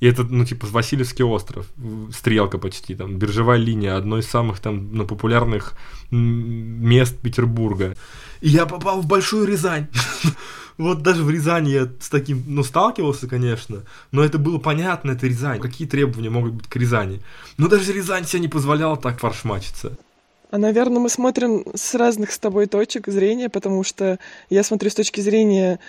И 0.00 0.06
это, 0.06 0.24
ну, 0.24 0.44
типа, 0.44 0.66
Васильевский 0.66 1.24
остров, 1.24 1.66
стрелка 2.12 2.58
почти, 2.58 2.96
там, 2.96 3.18
биржевая 3.18 3.58
линия, 3.58 3.96
одно 3.96 4.18
из 4.18 4.26
самых, 4.26 4.58
там, 4.58 4.92
ну, 4.92 5.06
популярных 5.06 5.74
мест 6.10 7.18
Петербурга. 7.18 7.94
И 8.40 8.48
я 8.48 8.66
попал 8.66 9.02
в 9.02 9.06
Большую 9.06 9.46
Рязань. 9.46 9.86
Вот 10.80 11.02
даже 11.02 11.22
в 11.24 11.30
Рязани 11.30 11.68
я 11.68 11.88
с 12.00 12.08
таким, 12.08 12.42
ну, 12.46 12.64
сталкивался, 12.64 13.28
конечно, 13.28 13.82
но 14.12 14.24
это 14.24 14.38
было 14.38 14.56
понятно, 14.56 15.10
это 15.10 15.26
Рязань. 15.26 15.60
Какие 15.60 15.86
требования 15.86 16.30
могут 16.30 16.54
быть 16.54 16.68
к 16.68 16.76
Рязани? 16.76 17.20
Но 17.58 17.68
даже 17.68 17.92
Рязань 17.92 18.24
себе 18.24 18.40
не 18.40 18.48
позволяла 18.48 18.96
так 18.96 19.18
фаршмачиться. 19.18 19.98
А, 20.50 20.56
наверное, 20.56 20.98
мы 20.98 21.10
смотрим 21.10 21.66
с 21.74 21.94
разных 21.94 22.32
с 22.32 22.38
тобой 22.38 22.64
точек 22.64 23.08
зрения, 23.08 23.50
потому 23.50 23.84
что 23.84 24.18
я 24.48 24.62
смотрю 24.64 24.88
с 24.88 24.94
точки 24.94 25.20
зрения 25.20 25.80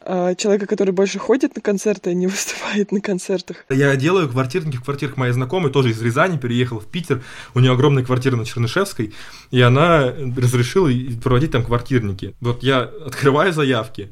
а, 0.00 0.34
человека, 0.34 0.64
который 0.64 0.92
больше 0.92 1.18
ходит 1.18 1.54
на 1.54 1.60
концерты, 1.60 2.08
а 2.08 2.14
не 2.14 2.26
выступает 2.28 2.90
на 2.90 3.02
концертах. 3.02 3.66
Я 3.68 3.94
делаю 3.96 4.30
квартирники 4.30 4.78
в 4.78 4.82
квартирах 4.82 5.18
моей 5.18 5.34
знакомой, 5.34 5.70
тоже 5.70 5.90
из 5.90 6.00
Рязани, 6.00 6.38
переехала 6.38 6.80
в 6.80 6.86
Питер. 6.86 7.22
У 7.54 7.60
нее 7.60 7.72
огромная 7.72 8.02
квартира 8.02 8.36
на 8.36 8.46
Чернышевской, 8.46 9.12
и 9.50 9.60
она 9.60 10.06
разрешила 10.06 10.90
проводить 11.22 11.50
там 11.50 11.66
квартирники. 11.66 12.34
Вот 12.40 12.62
я 12.62 12.80
открываю 12.80 13.52
заявки 13.52 14.10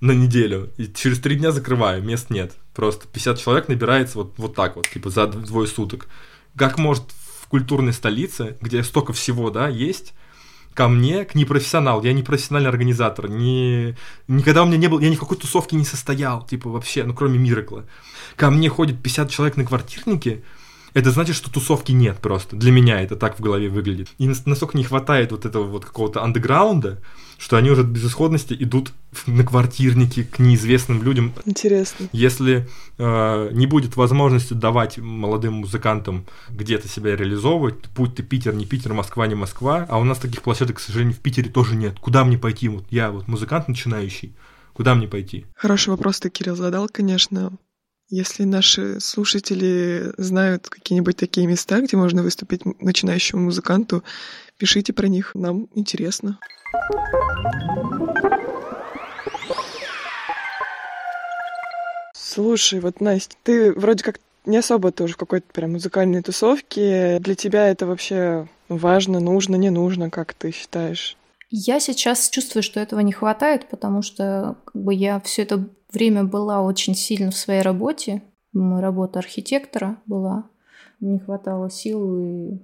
на 0.00 0.12
неделю, 0.12 0.70
и 0.76 0.86
через 0.86 1.18
три 1.18 1.36
дня 1.36 1.50
закрываю, 1.50 2.02
мест 2.02 2.30
нет. 2.30 2.54
Просто 2.74 3.06
50 3.08 3.38
человек 3.38 3.68
набирается 3.68 4.18
вот, 4.18 4.34
вот 4.36 4.54
так 4.54 4.76
вот, 4.76 4.88
типа 4.88 5.10
за 5.10 5.26
двое 5.26 5.66
суток. 5.66 6.08
Как 6.56 6.78
может 6.78 7.04
в 7.40 7.48
культурной 7.48 7.92
столице, 7.92 8.56
где 8.60 8.82
столько 8.84 9.12
всего, 9.12 9.50
да, 9.50 9.68
есть, 9.68 10.14
ко 10.74 10.86
мне, 10.86 11.24
к 11.24 11.34
непрофессионалу, 11.34 12.04
я 12.04 12.12
не 12.12 12.22
профессиональный 12.22 12.70
организатор, 12.70 13.28
не... 13.28 13.96
никогда 14.28 14.62
у 14.62 14.66
меня 14.66 14.76
не 14.76 14.86
был, 14.86 15.00
я 15.00 15.10
ни 15.10 15.16
в 15.16 15.20
какой 15.20 15.36
тусовке 15.36 15.74
не 15.74 15.84
состоял, 15.84 16.46
типа 16.46 16.70
вообще, 16.70 17.02
ну 17.02 17.14
кроме 17.14 17.38
Миракла. 17.38 17.84
Ко 18.36 18.50
мне 18.50 18.68
ходит 18.68 19.02
50 19.02 19.30
человек 19.30 19.56
на 19.56 19.64
квартирнике, 19.64 20.44
это 20.94 21.10
значит, 21.10 21.34
что 21.34 21.50
тусовки 21.50 21.90
нет 21.92 22.18
просто. 22.18 22.54
Для 22.54 22.70
меня 22.70 23.00
это 23.00 23.16
так 23.16 23.38
в 23.38 23.42
голове 23.42 23.68
выглядит. 23.68 24.08
И 24.18 24.28
нас- 24.28 24.46
настолько 24.46 24.76
не 24.76 24.84
хватает 24.84 25.32
вот 25.32 25.44
этого 25.46 25.64
вот 25.64 25.84
какого-то 25.84 26.22
андеграунда, 26.22 27.02
что 27.38 27.56
они 27.56 27.70
уже 27.70 27.82
от 27.82 27.86
безысходности 27.86 28.54
идут 28.58 28.92
на 29.26 29.44
квартирники 29.44 30.24
к 30.24 30.38
неизвестным 30.40 31.02
людям. 31.02 31.32
Интересно. 31.46 32.08
Если 32.12 32.68
э, 32.98 33.50
не 33.52 33.66
будет 33.66 33.96
возможности 33.96 34.54
давать 34.54 34.98
молодым 34.98 35.54
музыкантам 35.54 36.26
где-то 36.50 36.88
себя 36.88 37.16
реализовывать, 37.16 37.76
будь 37.96 38.16
ты 38.16 38.22
Питер, 38.22 38.54
не 38.54 38.66
Питер, 38.66 38.92
Москва, 38.92 39.26
не 39.26 39.36
Москва, 39.36 39.86
а 39.88 39.98
у 39.98 40.04
нас 40.04 40.18
таких 40.18 40.42
площадок, 40.42 40.76
к 40.76 40.80
сожалению, 40.80 41.14
в 41.14 41.20
Питере 41.20 41.48
тоже 41.48 41.76
нет. 41.76 41.98
Куда 42.00 42.24
мне 42.24 42.36
пойти? 42.36 42.68
Вот 42.68 42.84
я 42.90 43.10
вот 43.10 43.28
музыкант 43.28 43.68
начинающий, 43.68 44.34
куда 44.74 44.96
мне 44.96 45.06
пойти? 45.06 45.46
Хороший 45.54 45.90
вопрос 45.90 46.18
ты, 46.18 46.30
Кирилл, 46.30 46.56
задал, 46.56 46.88
конечно. 46.92 47.52
Если 48.10 48.44
наши 48.44 49.00
слушатели 49.00 50.14
знают 50.16 50.70
какие-нибудь 50.70 51.18
такие 51.18 51.46
места, 51.46 51.78
где 51.82 51.94
можно 51.98 52.22
выступить 52.22 52.62
начинающему 52.80 53.42
музыканту, 53.42 54.02
пишите 54.56 54.94
про 54.94 55.08
них, 55.08 55.34
нам 55.34 55.68
интересно. 55.74 56.38
Слушай, 62.14 62.80
вот, 62.80 63.02
Настя, 63.02 63.36
ты 63.42 63.74
вроде 63.74 64.02
как 64.02 64.20
не 64.46 64.56
особо 64.56 64.90
тоже 64.90 65.12
в 65.12 65.18
какой-то 65.18 65.46
прям 65.52 65.72
музыкальной 65.72 66.22
тусовке. 66.22 67.18
Для 67.20 67.34
тебя 67.34 67.68
это 67.68 67.84
вообще 67.84 68.48
важно, 68.70 69.20
нужно, 69.20 69.56
не 69.56 69.68
нужно, 69.68 70.08
как 70.08 70.32
ты 70.32 70.50
считаешь? 70.50 71.17
Я 71.50 71.80
сейчас 71.80 72.28
чувствую, 72.28 72.62
что 72.62 72.80
этого 72.80 73.00
не 73.00 73.12
хватает, 73.12 73.68
потому 73.68 74.02
что 74.02 74.56
как 74.64 74.82
бы, 74.82 74.94
я 74.94 75.18
все 75.20 75.42
это 75.42 75.68
время 75.90 76.24
была 76.24 76.62
очень 76.62 76.94
сильно 76.94 77.30
в 77.30 77.36
своей 77.36 77.62
работе. 77.62 78.22
Работа 78.52 79.18
архитектора 79.18 79.98
была. 80.06 80.44
Не 81.00 81.18
хватало 81.18 81.70
сил 81.70 82.18
и 82.20 82.58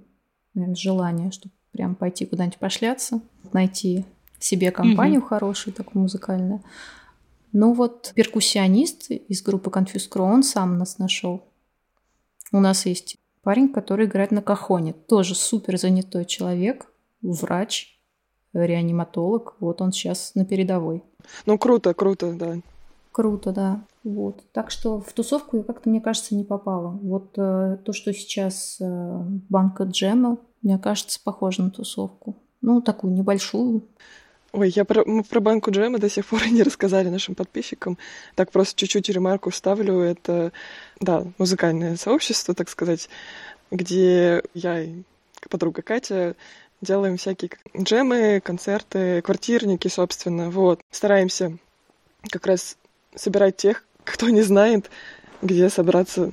наверное, 0.53 0.75
желания, 0.75 1.31
чтобы 1.31 1.53
прям 1.71 1.95
пойти 1.95 2.25
куда-нибудь 2.25 2.57
пошляться, 2.57 3.21
найти 3.53 4.05
себе 4.39 4.71
компанию 4.71 5.21
хорошую, 5.21 5.73
такую 5.73 6.03
музыкальную. 6.03 6.63
Ну 7.51 7.73
вот 7.73 8.11
перкуссионист 8.15 9.11
из 9.11 9.41
группы 9.41 9.69
Confused 9.69 10.09
Crow, 10.11 10.31
он 10.31 10.43
сам 10.43 10.77
нас 10.77 10.97
нашел. 10.97 11.43
У 12.51 12.59
нас 12.59 12.85
есть 12.85 13.17
парень, 13.43 13.69
который 13.69 14.05
играет 14.05 14.31
на 14.31 14.41
кахоне. 14.41 14.93
Тоже 14.93 15.35
супер 15.35 15.77
занятой 15.77 16.25
человек, 16.25 16.91
врач, 17.21 17.94
реаниматолог. 18.63 19.55
Вот 19.59 19.81
он 19.81 19.91
сейчас 19.91 20.33
на 20.35 20.45
передовой. 20.45 21.03
Ну, 21.45 21.57
круто, 21.57 21.93
круто, 21.93 22.33
да. 22.33 22.57
Круто, 23.11 23.51
да. 23.51 23.83
Вот. 24.03 24.43
Так 24.51 24.71
что 24.71 25.01
в 25.01 25.13
тусовку 25.13 25.57
я 25.57 25.63
как-то, 25.63 25.89
мне 25.89 26.01
кажется, 26.01 26.35
не 26.35 26.43
попала. 26.43 26.89
Вот 27.01 27.33
э, 27.37 27.77
то, 27.83 27.93
что 27.93 28.13
сейчас 28.13 28.77
э, 28.79 29.19
банка 29.49 29.83
джема, 29.83 30.37
мне 30.61 30.77
кажется, 30.77 31.19
похоже 31.23 31.63
на 31.63 31.71
тусовку. 31.71 32.35
Ну, 32.61 32.81
такую 32.81 33.13
небольшую. 33.13 33.83
Ой, 34.51 34.71
я 34.73 34.85
про, 34.85 35.03
мы 35.05 35.23
про 35.23 35.41
банку 35.41 35.71
джема 35.71 35.97
до 35.99 36.09
сих 36.09 36.25
пор 36.25 36.47
не 36.51 36.63
рассказали 36.63 37.09
нашим 37.09 37.35
подписчикам. 37.35 37.97
Так 38.35 38.51
просто 38.51 38.75
чуть-чуть 38.75 39.09
ремарку 39.09 39.49
вставлю. 39.49 39.99
Это, 39.99 40.51
да, 40.99 41.25
музыкальное 41.37 41.97
сообщество, 41.97 42.53
так 42.53 42.69
сказать, 42.69 43.09
где 43.71 44.43
я 44.53 44.81
и 44.81 45.03
подруга 45.49 45.81
Катя 45.81 46.35
делаем 46.81 47.17
всякие 47.17 47.51
джемы, 47.77 48.41
концерты, 48.43 49.21
квартирники, 49.21 49.87
собственно. 49.87 50.49
Вот. 50.49 50.81
Стараемся 50.91 51.57
как 52.29 52.45
раз 52.45 52.77
собирать 53.15 53.57
тех, 53.57 53.83
кто 54.03 54.29
не 54.29 54.41
знает, 54.41 54.89
где 55.41 55.69
собраться 55.69 56.31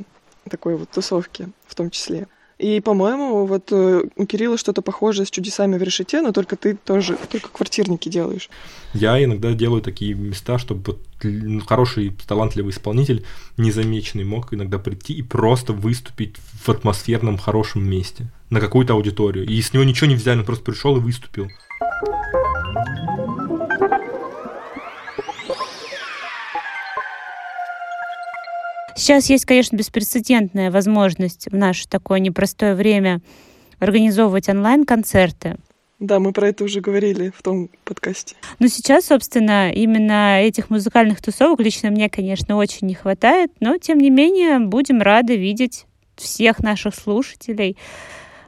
такой 0.48 0.76
вот 0.76 0.90
тусовки 0.90 1.50
в 1.66 1.74
том 1.74 1.90
числе. 1.90 2.26
И, 2.62 2.80
по-моему, 2.80 3.44
вот 3.44 3.72
э, 3.72 4.02
у 4.14 4.24
Кирилла 4.24 4.56
что-то 4.56 4.82
похожее 4.82 5.26
с 5.26 5.30
чудесами 5.30 5.76
в 5.76 5.82
решете, 5.82 6.22
но 6.22 6.30
только 6.30 6.54
ты 6.54 6.76
тоже, 6.76 7.18
только 7.28 7.48
квартирники 7.48 8.08
делаешь. 8.08 8.48
Я 8.94 9.22
иногда 9.22 9.52
делаю 9.52 9.82
такие 9.82 10.14
места, 10.14 10.58
чтобы 10.58 10.82
вот 10.86 11.66
хороший, 11.66 12.16
талантливый 12.28 12.70
исполнитель, 12.70 13.24
незамеченный, 13.56 14.22
мог 14.22 14.54
иногда 14.54 14.78
прийти 14.78 15.12
и 15.12 15.22
просто 15.22 15.72
выступить 15.72 16.36
в 16.64 16.68
атмосферном 16.68 17.36
хорошем 17.36 17.82
месте 17.82 18.26
на 18.48 18.60
какую-то 18.60 18.92
аудиторию. 18.92 19.44
И 19.44 19.60
с 19.60 19.72
него 19.72 19.82
ничего 19.82 20.06
не 20.06 20.14
взяли, 20.14 20.38
он 20.38 20.44
просто 20.44 20.64
пришел 20.64 20.96
и 20.96 21.00
выступил. 21.00 21.48
Сейчас 28.96 29.30
есть, 29.30 29.44
конечно, 29.44 29.76
беспрецедентная 29.76 30.70
возможность 30.70 31.46
в 31.50 31.56
наше 31.56 31.88
такое 31.88 32.20
непростое 32.20 32.74
время 32.74 33.20
организовывать 33.78 34.48
онлайн-концерты. 34.48 35.56
Да, 35.98 36.18
мы 36.18 36.32
про 36.32 36.48
это 36.48 36.64
уже 36.64 36.80
говорили 36.80 37.32
в 37.36 37.42
том 37.42 37.70
подкасте. 37.84 38.34
Но 38.58 38.66
сейчас, 38.66 39.06
собственно, 39.06 39.70
именно 39.72 40.42
этих 40.42 40.68
музыкальных 40.68 41.22
тусовок 41.22 41.60
лично 41.60 41.90
мне, 41.90 42.10
конечно, 42.10 42.56
очень 42.56 42.88
не 42.88 42.94
хватает, 42.94 43.52
но, 43.60 43.78
тем 43.78 43.98
не 43.98 44.10
менее, 44.10 44.58
будем 44.58 45.00
рады 45.00 45.36
видеть 45.36 45.86
всех 46.16 46.58
наших 46.58 46.94
слушателей 46.96 47.76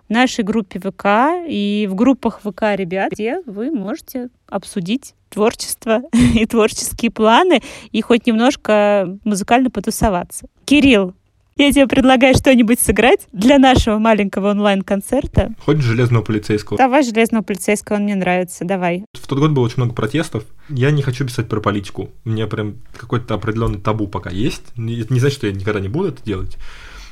в 0.08 0.12
нашей 0.12 0.42
группе 0.42 0.80
ВК 0.80 1.46
и 1.48 1.86
в 1.88 1.94
группах 1.94 2.40
ВК 2.40 2.74
ребят, 2.74 3.12
где 3.12 3.40
вы 3.46 3.70
можете 3.70 4.30
обсудить 4.48 5.14
творчество 5.34 6.02
и 6.34 6.46
творческие 6.46 7.10
планы 7.10 7.60
и 7.92 8.00
хоть 8.00 8.26
немножко 8.26 9.18
музыкально 9.24 9.70
потусоваться. 9.70 10.46
Кирилл, 10.64 11.14
я 11.56 11.70
тебе 11.70 11.86
предлагаю 11.86 12.34
что-нибудь 12.34 12.80
сыграть 12.80 13.28
для 13.32 13.58
нашего 13.58 13.98
маленького 13.98 14.50
онлайн-концерта. 14.50 15.54
Хоть 15.64 15.78
железного 15.78 16.22
полицейского. 16.22 16.78
Давай 16.78 17.04
железного 17.04 17.44
полицейского, 17.44 17.96
он 17.96 18.04
мне 18.04 18.16
нравится, 18.16 18.64
давай. 18.64 19.04
В 19.12 19.26
тот 19.28 19.38
год 19.38 19.52
было 19.52 19.64
очень 19.64 19.76
много 19.76 19.94
протестов. 19.94 20.44
Я 20.68 20.90
не 20.90 21.02
хочу 21.02 21.24
писать 21.24 21.48
про 21.48 21.60
политику. 21.60 22.10
У 22.24 22.30
меня 22.30 22.48
прям 22.48 22.76
какой-то 22.96 23.34
определенный 23.34 23.80
табу 23.80 24.08
пока 24.08 24.30
есть. 24.30 24.62
Это 24.72 24.80
не 24.80 25.20
значит, 25.20 25.38
что 25.38 25.46
я 25.46 25.52
никогда 25.52 25.78
не 25.78 25.88
буду 25.88 26.08
это 26.08 26.24
делать. 26.24 26.56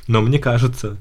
Но 0.07 0.21
мне 0.21 0.39
кажется, 0.39 0.97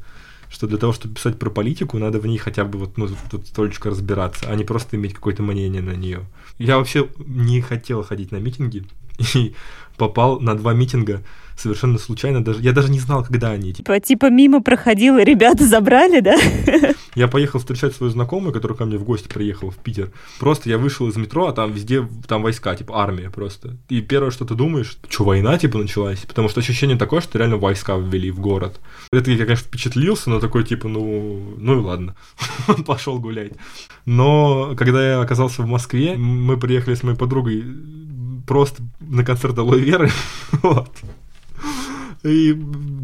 что 0.52 0.66
для 0.66 0.76
того, 0.76 0.92
чтобы 0.92 1.14
писать 1.14 1.38
про 1.38 1.50
политику, 1.50 1.98
надо 1.98 2.20
в 2.20 2.26
ней 2.26 2.36
хотя 2.36 2.64
бы 2.64 2.78
вот, 2.78 2.98
ну, 2.98 3.08
тут 3.30 3.46
столечко 3.46 3.90
разбираться, 3.90 4.46
а 4.48 4.54
не 4.54 4.64
просто 4.64 4.96
иметь 4.96 5.14
какое-то 5.14 5.42
мнение 5.42 5.80
на 5.80 5.92
нее. 5.92 6.26
Я 6.58 6.76
вообще 6.76 7.08
не 7.18 7.62
хотел 7.62 8.04
ходить 8.04 8.32
на 8.32 8.36
митинги 8.36 8.84
и 9.34 9.54
попал 9.96 10.40
на 10.40 10.54
два 10.54 10.74
митинга 10.74 11.22
совершенно 11.56 11.98
случайно. 11.98 12.44
Даже, 12.44 12.60
я 12.60 12.72
даже 12.72 12.90
не 12.90 12.98
знал, 12.98 13.24
когда 13.24 13.50
они. 13.50 13.72
Типа, 13.72 14.00
типа 14.00 14.30
мимо 14.30 14.62
проходил, 14.62 15.18
и 15.18 15.24
ребята 15.24 15.66
забрали, 15.66 16.20
да? 16.20 16.36
Я 17.14 17.28
поехал 17.28 17.58
встречать 17.58 17.94
свою 17.94 18.10
знакомую, 18.10 18.52
которая 18.52 18.76
ко 18.76 18.84
мне 18.86 18.96
в 18.96 19.04
гости 19.04 19.28
приехала 19.28 19.70
в 19.70 19.76
Питер. 19.76 20.12
Просто 20.38 20.70
я 20.70 20.78
вышел 20.78 21.08
из 21.08 21.16
метро, 21.16 21.46
а 21.46 21.52
там 21.52 21.70
везде 21.70 22.08
там 22.26 22.42
войска, 22.42 22.74
типа 22.74 23.02
армия 23.02 23.28
просто. 23.28 23.76
И 23.90 24.00
первое, 24.00 24.30
что 24.30 24.46
ты 24.46 24.54
думаешь, 24.54 24.96
что 25.10 25.24
война 25.24 25.58
типа 25.58 25.78
началась, 25.78 26.20
потому 26.20 26.48
что 26.48 26.60
ощущение 26.60 26.96
такое, 26.96 27.20
что 27.20 27.38
реально 27.38 27.58
войска 27.58 27.96
ввели 27.96 28.30
в 28.30 28.40
город. 28.40 28.80
Это 29.12 29.30
я, 29.30 29.44
конечно, 29.44 29.66
впечатлился, 29.66 30.30
но 30.30 30.40
такой 30.40 30.64
типа, 30.64 30.88
ну, 30.88 31.54
ну 31.58 31.78
и 31.78 31.82
ладно, 31.82 32.16
пошел 32.86 33.18
гулять. 33.18 33.52
Но 34.06 34.74
когда 34.76 35.06
я 35.06 35.20
оказался 35.20 35.62
в 35.62 35.66
Москве, 35.66 36.16
мы 36.16 36.56
приехали 36.56 36.94
с 36.94 37.02
моей 37.02 37.16
подругой 37.16 37.62
просто 38.46 38.82
на 39.00 39.24
концерт 39.24 39.58
Алоэ 39.58 39.78
Веры, 39.78 40.10
вот. 40.62 40.90
И 42.22 42.56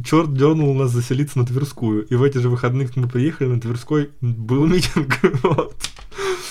черт 0.05 0.33
дернул 0.35 0.75
нас 0.75 0.93
заселиться 0.93 1.39
на 1.39 1.47
Тверскую. 1.47 2.07
И 2.07 2.15
в 2.15 2.23
эти 2.23 2.39
же 2.39 2.49
выходные 2.49 2.89
мы 2.95 3.09
приехали 3.09 3.49
на 3.49 3.61
Тверской, 3.61 4.11
был 4.21 4.67
митинг. 4.67 5.19
Вот. 5.43 5.75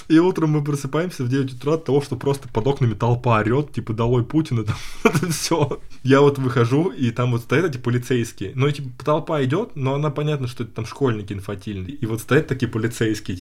И 0.07 0.19
утром 0.19 0.51
мы 0.51 0.63
просыпаемся 0.63 1.23
в 1.23 1.29
9 1.29 1.55
утра 1.55 1.73
от 1.73 1.83
того, 1.83 2.01
что 2.01 2.15
просто 2.15 2.47
под 2.47 2.65
окнами 2.67 2.93
толпа 2.93 3.39
орет, 3.39 3.73
типа, 3.73 3.93
долой 3.93 4.23
Путина, 4.23 4.63
там, 4.63 4.75
это 5.03 5.29
все. 5.31 5.79
Я 6.03 6.21
вот 6.21 6.37
выхожу, 6.37 6.89
и 6.89 7.11
там 7.11 7.31
вот 7.31 7.41
стоят 7.41 7.65
эти 7.65 7.77
полицейские. 7.77 8.53
Ну, 8.55 8.71
типа, 8.71 8.89
толпа 9.03 9.43
идет, 9.43 9.75
но 9.75 9.95
она 9.95 10.09
понятно, 10.09 10.47
что 10.47 10.63
это 10.63 10.73
там 10.73 10.85
школьники 10.85 11.33
инфантильные. 11.33 11.95
И 11.95 12.05
вот 12.05 12.21
стоят 12.21 12.47
такие 12.47 12.71
полицейские. 12.71 13.39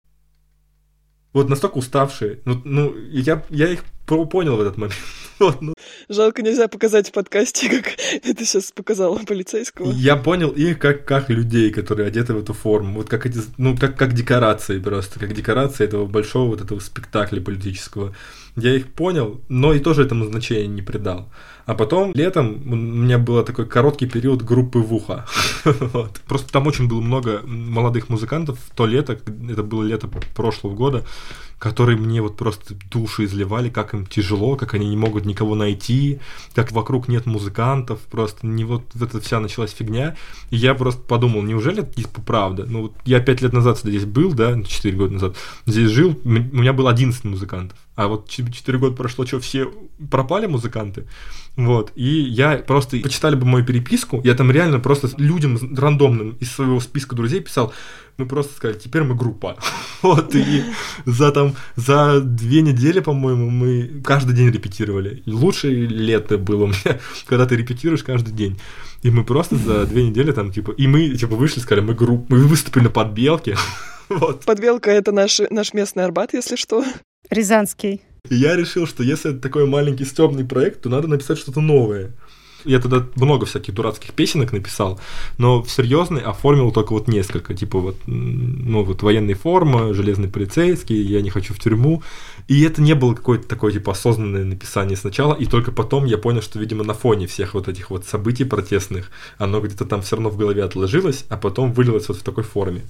Вот 1.37 1.51
настолько 1.51 1.76
уставшие. 1.76 2.39
Ну, 2.47 2.62
ну 2.64 2.95
я, 3.11 3.45
я 3.51 3.68
их 3.68 3.84
понял 4.07 4.57
в 4.57 4.61
этот 4.62 4.78
момент. 4.78 4.97
Вот, 5.39 5.61
ну. 5.61 5.74
Жалко, 6.09 6.41
нельзя 6.41 6.66
показать 6.66 7.11
в 7.11 7.12
подкасте, 7.12 7.68
как 7.68 7.93
это 8.24 8.47
сейчас 8.47 8.72
показал 8.72 9.18
полицейского. 9.18 9.93
Я 9.93 10.16
понял 10.16 10.49
их 10.49 10.78
как, 10.78 11.05
как 11.05 11.28
людей, 11.28 11.70
которые 11.70 12.09
одеты 12.09 12.32
в 12.32 12.39
эту 12.39 12.55
форму. 12.55 12.95
Вот 12.95 13.11
как 13.11 13.26
эти, 13.26 13.41
ну, 13.59 13.76
как, 13.76 13.99
как 13.99 14.14
декорации 14.14 14.78
просто, 14.78 15.20
как 15.20 15.34
декорации 15.34 15.84
этого 15.84 16.07
большого 16.07 16.53
вот 16.53 16.62
этого 16.62 16.80
спектакля 16.80 17.43
политического. 17.43 18.14
Я 18.57 18.75
их 18.75 18.89
понял, 18.89 19.41
но 19.49 19.75
и 19.75 19.81
тоже 19.81 20.03
этому 20.03 20.25
значения 20.25 20.67
не 20.67 20.83
придал. 20.83 21.29
А 21.67 21.75
потом 21.75 22.13
летом 22.15 22.63
у 22.65 22.77
меня 22.77 23.19
был 23.19 23.43
такой 23.43 23.67
короткий 23.67 24.07
период 24.07 24.43
группы 24.43 24.79
Вуха. 24.79 25.27
вот. 25.65 26.21
Просто 26.27 26.53
там 26.53 26.67
очень 26.67 26.89
было 26.89 27.01
много 27.01 27.43
молодых 27.45 28.09
музыкантов 28.09 28.59
в 28.59 28.75
то 28.75 28.87
лето, 28.87 29.15
это 29.51 29.63
было 29.63 29.83
лето 29.83 30.09
прошлого 30.35 30.75
года, 30.75 31.05
которые 31.59 31.99
мне 31.99 32.23
вот 32.23 32.37
просто 32.37 32.75
душу 32.91 33.25
изливали, 33.25 33.69
как 33.69 33.95
им 33.95 34.07
тяжело, 34.07 34.57
как 34.57 34.75
они 34.75 34.89
не 34.89 34.97
могут 34.97 35.27
никого 35.27 35.55
найти, 35.55 36.21
как 36.55 36.73
вокруг 36.73 37.09
нет 37.09 37.27
музыкантов, 37.27 38.01
просто 38.11 38.47
не 38.47 38.65
вот 38.65 38.85
эта 38.95 39.21
вся 39.21 39.41
началась 39.41 39.73
фигня. 39.73 40.17
И 40.51 40.57
я 40.57 40.75
просто 40.75 41.03
подумал, 41.03 41.43
неужели 41.43 41.83
это 41.83 41.95
типа 41.95 42.23
правда? 42.23 42.65
Ну 42.65 42.83
вот 42.83 42.93
я 43.05 43.21
пять 43.21 43.43
лет 43.43 43.53
назад 43.53 43.79
здесь 43.81 44.05
был, 44.05 44.33
да, 44.33 44.63
четыре 44.63 44.97
года 44.97 45.15
назад, 45.15 45.37
здесь 45.67 45.91
жил, 45.91 46.19
у 46.25 46.29
меня 46.29 46.73
было 46.73 46.91
11 46.91 47.25
музыкантов. 47.25 47.79
А 47.97 48.09
вот 48.09 48.29
4 48.29 48.79
года 48.79 48.95
прошло, 48.95 49.27
что 49.27 49.41
все 49.41 49.73
пропали 50.11 50.47
музыканты. 50.47 51.07
Вот. 51.57 51.93
И 51.95 52.07
я 52.07 52.59
просто 52.59 52.99
почитали 52.99 53.35
бы 53.35 53.47
мою 53.47 53.65
переписку, 53.65 54.21
я 54.23 54.35
там 54.35 54.51
реально 54.51 54.79
просто 54.79 55.09
людям 55.17 55.59
рандомным 55.75 56.37
из 56.39 56.53
своего 56.53 56.79
списка 56.81 57.17
друзей 57.17 57.41
писал, 57.41 57.73
мы 58.19 58.27
просто 58.27 58.55
сказали, 58.55 58.79
теперь 58.79 59.03
мы 59.03 59.15
группа. 59.15 59.57
вот, 60.03 60.35
и 60.35 60.65
за 61.07 61.33
там, 61.33 61.55
за 61.77 62.21
две 62.21 62.61
недели, 62.61 63.01
по-моему, 63.01 63.49
мы 63.49 64.03
каждый 64.05 64.35
день 64.35 64.51
репетировали. 64.51 65.23
Лучшее 65.27 65.87
лето 65.87 66.37
было 66.37 66.65
у 66.65 66.69
меня, 66.69 67.01
когда 67.27 67.47
ты 67.47 67.57
репетируешь 67.57 68.03
каждый 68.03 68.33
день. 68.33 68.61
И 69.03 69.11
мы 69.11 69.25
просто 69.25 69.57
за 69.57 69.87
две 69.87 70.09
недели 70.09 70.33
там, 70.33 70.53
типа, 70.53 70.73
и 70.73 70.87
мы, 70.87 71.11
типа, 71.11 71.37
вышли, 71.37 71.61
сказали, 71.61 71.85
мы 71.85 71.95
группа, 71.95 72.35
мы 72.35 72.45
выступили 72.45 72.85
на 72.85 72.91
подбелке. 72.91 73.57
вот. 74.11 74.45
Подбелка— 74.45 74.91
это 74.93 75.13
наш, 75.13 75.41
наш 75.51 75.73
местный 75.73 76.05
Арбат, 76.05 76.35
если 76.35 76.57
что. 76.57 76.85
Рязанский. 77.31 78.03
И 78.29 78.35
я 78.35 78.57
решил, 78.57 78.87
что 78.87 79.03
если 79.03 79.31
это 79.31 79.41
такой 79.41 79.66
маленький 79.66 80.05
стебный 80.05 80.45
проект, 80.45 80.83
то 80.83 80.89
надо 80.89 81.09
написать 81.09 81.39
что-то 81.39 81.61
новое. 81.61 82.12
Я 82.64 82.81
тогда 82.81 83.07
много 83.14 83.47
всяких 83.47 83.74
дурацких 83.74 84.12
песенок 84.12 84.53
написал, 84.53 84.99
но 85.39 85.62
в 85.62 85.70
серьезный 85.70 86.20
оформил 86.22 86.72
только 86.72 86.95
вот 86.95 87.07
несколько, 87.07 87.55
типа 87.55 87.79
вот, 87.79 87.97
ну 88.07 88.83
вот 88.83 89.03
военная 89.03 89.37
форма, 89.37 89.95
железный 89.95 90.29
полицейский, 90.29 91.01
я 91.01 91.22
не 91.22 91.31
хочу 91.31 91.55
в 91.55 91.61
тюрьму. 91.61 92.03
И 92.49 92.62
это 92.64 92.83
не 92.83 92.95
было 92.95 93.14
какое-то 93.14 93.47
такое 93.47 93.72
типа 93.72 93.93
осознанное 93.93 94.45
написание 94.45 94.97
сначала, 94.97 95.35
и 95.35 95.47
только 95.47 95.70
потом 95.70 96.07
я 96.07 96.18
понял, 96.18 96.43
что, 96.43 96.59
видимо, 96.59 96.83
на 96.83 96.95
фоне 96.95 97.29
всех 97.29 97.55
вот 97.55 97.68
этих 97.68 97.91
вот 97.91 98.05
событий 98.05 98.45
протестных, 98.45 99.12
оно 99.39 99.61
где-то 99.61 99.85
там 99.85 100.03
все 100.03 100.16
равно 100.16 100.31
в 100.31 100.37
голове 100.37 100.64
отложилось, 100.64 101.24
а 101.29 101.37
потом 101.37 101.72
вылилось 101.72 102.09
вот 102.09 102.18
в 102.18 102.22
такой 102.24 102.43
форме. 102.43 102.83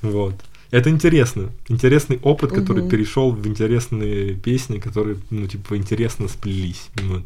Вот. 0.00 0.36
Это 0.70 0.90
интересно. 0.90 1.50
Интересный 1.68 2.18
опыт, 2.22 2.52
который 2.52 2.82
угу. 2.82 2.90
перешел 2.90 3.32
в 3.32 3.46
интересные 3.46 4.34
песни, 4.34 4.78
которые, 4.78 5.16
ну, 5.30 5.46
типа, 5.46 5.76
интересно 5.76 6.28
сплелись. 6.28 6.88
Вот. 7.02 7.22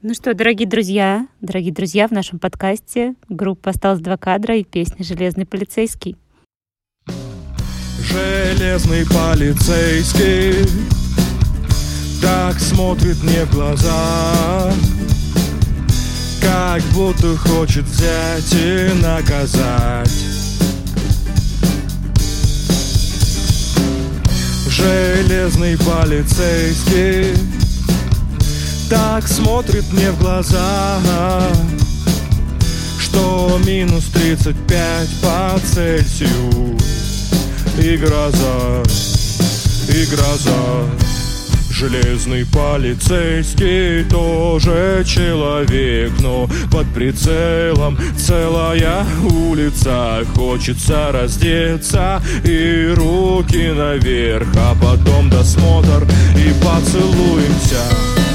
Ну 0.00 0.14
что, 0.14 0.32
дорогие 0.32 0.68
друзья, 0.68 1.26
дорогие 1.40 1.72
друзья, 1.72 2.06
в 2.06 2.12
нашем 2.12 2.38
подкасте 2.38 3.14
группа 3.28 3.70
«Осталось 3.70 4.00
два 4.00 4.16
кадра» 4.16 4.56
и 4.56 4.62
песня 4.62 5.04
«Железный 5.04 5.44
полицейский». 5.44 6.16
Железный 8.00 9.04
полицейский 9.06 10.64
Так 12.22 12.58
смотрит 12.60 13.20
мне 13.24 13.44
в 13.44 13.52
глаза 13.52 14.72
Как 16.40 16.80
будто 16.94 17.36
хочет 17.36 17.84
взять 17.84 18.54
и 18.54 19.02
наказать 19.02 20.47
Железный 24.78 25.76
полицейский 25.76 27.34
Так 28.88 29.26
смотрит 29.26 29.92
мне 29.92 30.12
в 30.12 30.20
глаза 30.20 31.00
Что 33.00 33.60
минус 33.66 34.04
35 34.14 35.08
по 35.20 35.58
Цельсию. 35.74 36.78
И 37.82 37.96
гроза, 37.96 38.82
и 39.88 40.04
гроза 40.06 41.07
Железный 41.78 42.44
полицейский 42.44 44.02
тоже 44.10 45.04
человек, 45.06 46.10
но 46.18 46.48
под 46.72 46.92
прицелом 46.92 47.96
целая 48.16 49.06
улица. 49.30 50.24
Хочется 50.34 51.12
раздеться 51.12 52.20
и 52.42 52.92
руки 52.96 53.70
наверх, 53.72 54.48
а 54.56 54.74
потом 54.74 55.30
досмотр 55.30 56.04
и 56.34 56.52
поцелуемся. 56.64 58.27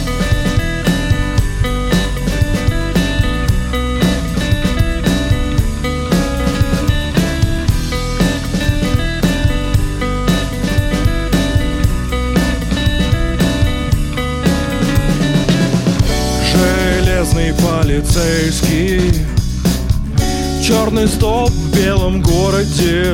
Белом 21.84 22.22
городе. 22.22 23.14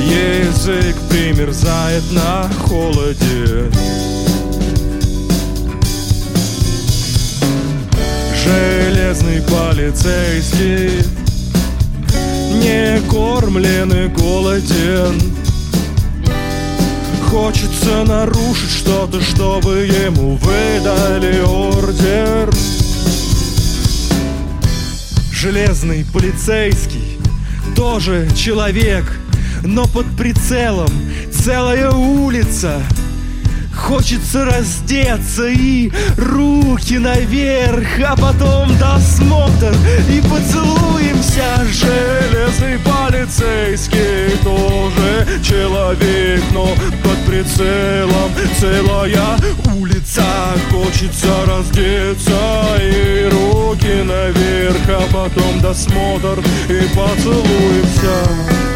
Язык 0.00 0.96
примерзает 1.10 2.02
на 2.12 2.48
холоде. 2.66 3.70
Железный 8.42 9.42
полицейский 9.42 11.06
Не 12.62 13.00
кормлен 13.10 13.92
и 13.92 14.08
голоден. 14.08 15.20
Хочется 17.28 18.04
нарушить 18.04 18.70
что-то, 18.70 19.20
чтобы 19.20 19.86
ему 19.86 20.36
выдали 20.36 21.40
ордер. 21.42 22.50
Железный 25.44 26.06
полицейский 26.10 26.93
тоже 27.74 28.28
человек, 28.36 29.04
но 29.62 29.86
под 29.86 30.06
прицелом 30.16 30.90
целая 31.32 31.90
улица. 31.90 32.80
Хочется 33.94 34.44
раздеться 34.44 35.46
и 35.46 35.88
руки 36.16 36.98
наверх, 36.98 37.86
а 38.04 38.16
потом 38.16 38.76
досмотр 38.76 39.72
и 40.10 40.20
поцелуемся. 40.20 41.64
Железный 41.70 42.76
полицейский 42.80 44.36
тоже 44.42 45.40
человек, 45.44 46.42
но 46.52 46.66
под 47.04 47.24
прицелом 47.24 48.32
целая 48.58 49.36
улица. 49.76 50.24
Хочется 50.72 51.32
раздеться 51.46 52.76
и 52.80 53.30
руки 53.30 54.02
наверх, 54.02 54.88
а 54.88 55.06
потом 55.12 55.60
досмотр 55.60 56.42
и 56.68 56.82
поцелуемся. 56.96 58.73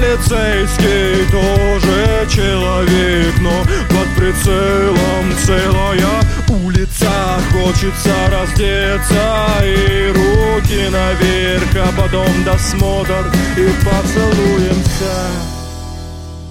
Полицейский 0.00 1.30
тоже 1.30 2.26
человек, 2.30 3.34
но 3.40 3.62
под 3.88 4.08
прицелом 4.16 5.32
целая 5.44 6.20
улица. 6.48 7.10
Хочется 7.52 8.14
раздеться 8.30 9.62
и 9.62 10.08
руки 10.08 10.88
наверх, 10.90 11.76
а 11.76 11.92
потом 12.00 12.44
досмотр 12.44 13.30
и 13.58 13.68
поцелуемся. 13.84 15.14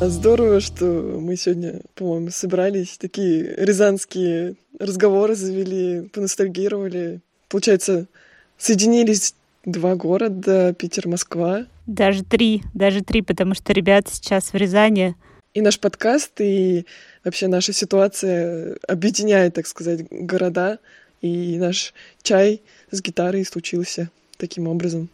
Здорово, 0.01 0.59
что 0.61 0.85
мы 1.19 1.35
сегодня, 1.35 1.81
по-моему, 1.95 2.29
собрались, 2.29 2.97
такие 2.99 3.55
рязанские 3.57 4.55
разговоры 4.79 5.35
завели, 5.35 6.07
поностальгировали. 6.13 7.19
Получается, 7.49 8.05
соединились 8.57 9.33
два 9.71 9.95
города, 9.95 10.73
Питер, 10.73 11.07
Москва. 11.07 11.65
Даже 11.87 12.23
три, 12.23 12.63
даже 12.73 13.01
три, 13.01 13.21
потому 13.21 13.53
что 13.53 13.73
ребята 13.73 14.11
сейчас 14.13 14.53
в 14.53 14.55
Рязани. 14.55 15.15
И 15.53 15.61
наш 15.61 15.79
подкаст, 15.79 16.39
и 16.41 16.85
вообще 17.23 17.47
наша 17.47 17.73
ситуация 17.73 18.77
объединяет, 18.87 19.55
так 19.55 19.67
сказать, 19.67 20.05
города. 20.09 20.79
И 21.21 21.57
наш 21.57 21.93
чай 22.21 22.61
с 22.91 23.01
гитарой 23.01 23.43
случился 23.45 24.09
таким 24.37 24.67
образом. 24.67 25.09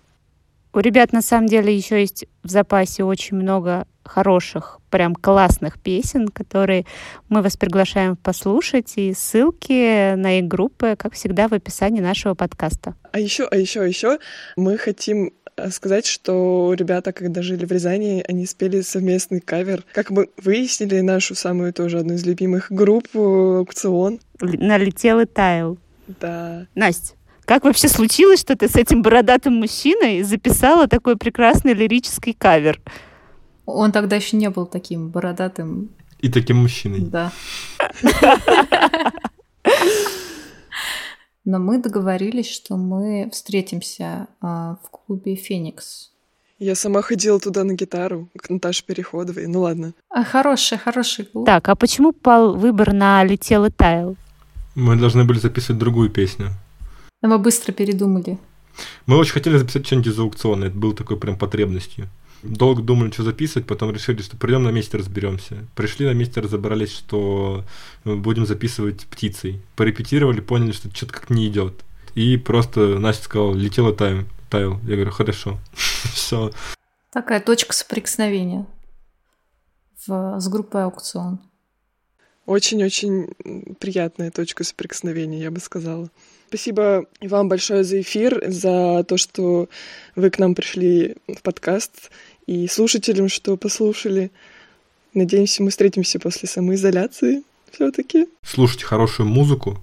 У 0.74 0.80
ребят 0.80 1.14
на 1.14 1.22
самом 1.22 1.48
деле 1.48 1.76
еще 1.76 2.02
есть 2.02 2.26
в 2.44 2.50
запасе 2.50 3.04
очень 3.04 3.38
много 3.38 3.88
хороших, 4.04 4.80
прям 4.96 5.14
классных 5.14 5.78
песен, 5.78 6.30
которые 6.30 6.86
мы 7.28 7.42
вас 7.42 7.58
приглашаем 7.58 8.16
послушать. 8.16 8.94
И 8.96 9.14
ссылки 9.14 10.16
на 10.16 10.40
их 10.40 10.46
группы, 10.46 10.96
как 10.98 11.16
всегда, 11.16 11.50
в 11.50 11.54
описании 11.54 12.00
нашего 12.00 12.34
подкаста. 12.34 12.96
А 13.12 13.20
еще, 13.20 13.46
а 13.52 13.58
еще, 13.58 13.82
а 13.82 13.86
еще 13.86 14.20
мы 14.56 14.78
хотим 14.78 15.34
э, 15.58 15.70
сказать, 15.72 16.06
что 16.06 16.74
ребята, 16.78 17.12
когда 17.12 17.42
жили 17.42 17.66
в 17.66 17.74
Рязани, 17.74 18.24
они 18.26 18.46
спели 18.46 18.80
совместный 18.80 19.42
кавер. 19.42 19.84
Как 19.92 20.12
мы 20.12 20.30
выяснили, 20.38 21.02
нашу 21.02 21.36
самую 21.36 21.74
тоже 21.74 22.00
одну 22.00 22.14
из 22.14 22.26
любимых 22.26 22.72
групп 22.72 23.10
э, 23.16 23.20
«Аукцион». 23.20 24.22
Налетел 24.40 25.20
и 25.20 25.26
таял. 25.26 25.78
Да. 26.22 26.68
Настя, 26.74 27.16
как 27.44 27.66
вообще 27.66 27.90
случилось, 27.90 28.40
что 28.40 28.56
ты 28.56 28.70
с 28.70 28.78
этим 28.78 29.02
бородатым 29.02 29.56
мужчиной 29.56 30.24
записала 30.24 30.88
такой 30.88 31.18
прекрасный 31.18 31.74
лирический 31.74 32.32
кавер? 32.32 32.80
Он 33.66 33.92
тогда 33.92 34.16
еще 34.16 34.38
не 34.38 34.50
был 34.50 34.66
таким 34.66 35.10
бородатым. 35.10 35.90
И 36.20 36.30
таким 36.30 36.58
мужчиной. 36.58 37.02
Да. 37.02 37.32
Но 41.46 41.60
мы 41.60 41.80
договорились, 41.80 42.50
что 42.50 42.76
мы 42.76 43.30
встретимся 43.32 44.28
а, 44.42 44.78
в 44.84 44.90
клубе 44.90 45.36
«Феникс». 45.36 46.12
Я 46.58 46.74
сама 46.74 47.02
ходила 47.02 47.40
туда 47.40 47.64
на 47.64 47.74
гитару, 47.74 48.30
к 48.38 48.50
Наташе 48.50 48.84
Переходовой. 48.86 49.46
Ну 49.46 49.62
ладно. 49.62 49.94
А, 50.10 50.24
хороший, 50.24 50.78
хороший 50.78 51.26
клуб. 51.26 51.46
Так, 51.46 51.70
а 51.70 51.76
почему 51.76 52.14
пал 52.14 52.56
выбор 52.56 52.94
на 52.94 53.24
«Летел 53.24 53.66
и 53.66 53.70
таял»? 53.70 54.16
Мы 54.74 54.96
должны 54.96 55.24
были 55.26 55.38
записывать 55.38 55.80
другую 55.80 56.10
песню. 56.10 56.48
Но 57.22 57.30
мы 57.30 57.40
быстро 57.40 57.74
передумали. 57.74 58.40
Мы 59.06 59.18
очень 59.18 59.34
хотели 59.34 59.58
записать 59.58 59.86
что-нибудь 59.86 60.08
из 60.08 60.20
аукциона. 60.20 60.66
Это 60.66 60.78
было 60.78 60.96
такой 60.96 61.18
прям 61.18 61.38
потребностью. 61.38 62.08
Долго 62.44 62.82
думали, 62.82 63.12
что 63.12 63.24
записывать, 63.24 63.68
потом 63.68 63.92
решили, 63.92 64.22
что 64.22 64.38
придем 64.38 64.64
на 64.64 64.70
месте 64.70 64.98
разберемся. 64.98 65.66
Пришли 65.76 66.06
на 66.06 66.14
месте, 66.14 66.42
разобрались, 66.42 66.92
что 66.92 67.66
будем 68.04 68.46
записывать 68.46 69.06
птицей. 69.06 69.62
Порепетировали, 69.76 70.42
поняли, 70.42 70.72
что 70.72 70.94
что-то 70.94 71.14
как 71.14 71.30
не 71.30 71.48
идет. 71.48 71.84
И 72.14 72.38
просто 72.38 73.00
Настя 73.00 73.24
сказала, 73.24 73.54
летела 73.54 73.94
таял. 73.94 74.26
таял. 74.50 74.80
Я 74.84 74.96
говорю, 74.96 75.12
хорошо. 75.12 75.60
Все. 75.74 76.52
Такая 77.12 77.40
точка 77.40 77.74
соприкосновения 77.74 78.66
в, 80.06 80.40
с 80.40 80.48
группой 80.48 80.84
«Аукцион». 80.84 81.40
Очень-очень 82.46 83.76
приятная 83.80 84.30
точка 84.30 84.64
соприкосновения, 84.64 85.42
я 85.42 85.50
бы 85.50 85.60
сказала. 85.60 86.10
Спасибо 86.48 87.06
вам 87.22 87.50
большое 87.50 87.84
за 87.84 88.02
эфир, 88.02 88.44
за 88.48 89.04
то, 89.04 89.18
что 89.18 89.68
вы 90.16 90.30
к 90.30 90.40
нам 90.40 90.56
пришли 90.56 91.18
в 91.28 91.42
подкаст, 91.42 92.12
и 92.46 92.68
слушателям, 92.68 93.28
что 93.30 93.58
послушали. 93.58 94.32
Надеемся, 95.14 95.64
мы 95.64 95.70
встретимся 95.70 96.20
после 96.20 96.48
самоизоляции 96.48 97.44
все-таки. 97.72 98.28
Слушайте 98.44 98.86
хорошую 98.86 99.28
музыку, 99.28 99.78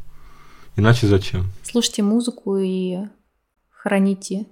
иначе 0.77 1.07
зачем? 1.07 1.47
Слушайте 1.63 2.03
музыку 2.03 2.57
и 2.59 2.99
храните 3.71 4.47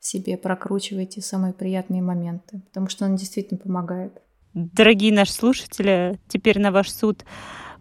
себе, 0.00 0.36
прокручивайте 0.36 1.22
самые 1.22 1.54
приятные 1.54 2.02
моменты, 2.02 2.60
потому 2.68 2.88
что 2.88 3.06
она 3.06 3.16
действительно 3.16 3.58
помогает. 3.58 4.20
Дорогие 4.52 5.12
наши 5.12 5.32
слушатели, 5.32 6.20
теперь 6.28 6.60
на 6.60 6.70
ваш 6.70 6.92
суд 6.92 7.24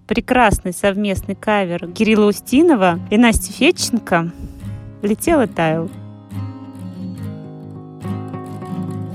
прекрасный 0.08 0.74
совместный 0.74 1.36
кавер 1.36 1.92
Кирилла 1.92 2.28
Устинова 2.28 3.00
и 3.10 3.18
Насти 3.18 3.52
Федченко 3.52 4.32
«Летел 5.02 5.42
и 5.42 5.48
таял». 5.48 5.90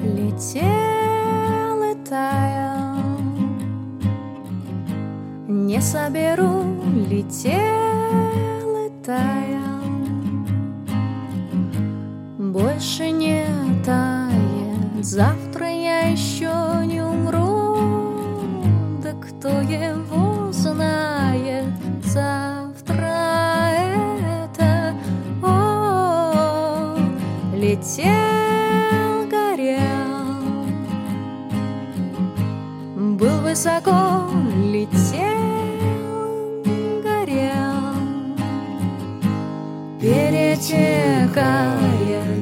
Летел 0.03 0.63
и 1.83 1.95
таял, 2.09 2.97
не 5.47 5.81
соберу, 5.81 6.63
летел 7.11 7.53
и 8.87 9.05
таял, 9.05 9.85
больше 12.39 13.11
не 13.11 13.45
тает, 13.85 15.05
завтра 15.05 15.69
я 15.69 16.09
еще 16.09 16.87
не 16.87 17.03
умру, 17.03 17.77
да 19.03 19.13
кто 19.13 19.49
его 19.49 20.28
знает, 20.79 21.65
завтра. 22.05 23.19
Это, 24.45 24.95
о, 25.43 26.97
летел, 27.53 29.27
горел, 29.29 30.37
был 33.17 33.41
высоко, 33.43 34.29
летел, 34.73 35.83
горел, 37.03 37.97
перетекает, 40.01 41.35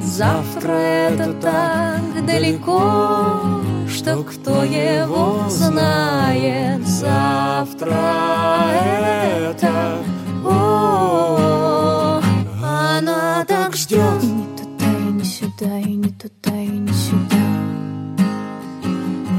завтра 0.04 0.72
это 0.72 1.32
так 1.40 2.26
далеко, 2.26 3.62
что 3.88 4.22
кто 4.24 4.62
его 4.62 5.48
знает, 5.48 6.86
завтра 6.86 7.45
это. 7.92 9.98
О, 10.44 12.20
она 12.62 13.44
так 13.46 13.74
ждет. 13.76 14.22
И 14.22 14.26
не 14.26 14.44
туда 14.56 14.86
и 14.86 15.12
не 15.12 15.24
сюда 15.24 15.78
и 15.78 15.94
не 15.94 16.08
туда 16.10 16.56
и 16.56 16.68
не 16.68 16.92
сюда. 16.92 17.36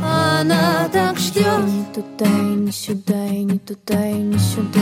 Она 0.04 0.88
так 0.91 1.18
ждет. 1.18 1.45
И 1.45 1.72
не 1.72 1.86
туда 1.93 2.26
и 2.26 2.56
не 2.56 2.72
сюда 2.72 3.26
и 3.28 3.43
не 3.43 3.60
туда 3.60 4.08
и 4.08 4.14
не 4.14 4.39
сюда. 4.39 4.82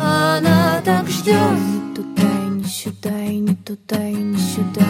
Она 0.00 0.80
так 0.84 1.08
ждет. 1.08 1.36
И 1.36 1.38
не 1.60 1.94
туда 1.94 2.22
и 2.22 2.48
не 2.48 2.64
сюда 2.64 3.24
и 3.24 3.38
не 3.38 3.54
туда 3.54 4.08
и 4.08 4.14
не 4.14 4.38
сюда. 4.38 4.86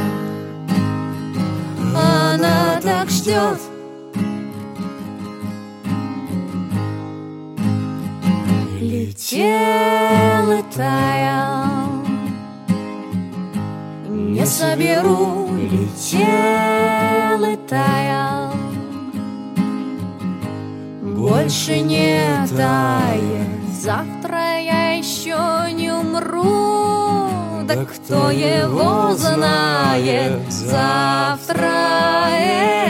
Она 1.95 2.81
так 2.83 3.11
ждет. 3.11 3.59
Летел 9.25 10.53
и 10.53 10.63
таял 10.77 11.65
Не 14.07 14.45
соберу 14.45 15.49
Летел 15.51 17.43
и 17.43 17.57
таял 17.67 18.53
Больше 21.01 21.81
не 21.81 22.47
тает 22.55 23.49
Завтра 23.81 24.61
я 24.61 24.93
еще 24.93 25.73
не 25.73 25.91
умру. 25.91 27.29
Да 27.67 27.77
кто 27.85 28.31
его 28.31 29.15
знает? 29.15 30.51
Завтра 30.51 31.71
это 32.31 32.84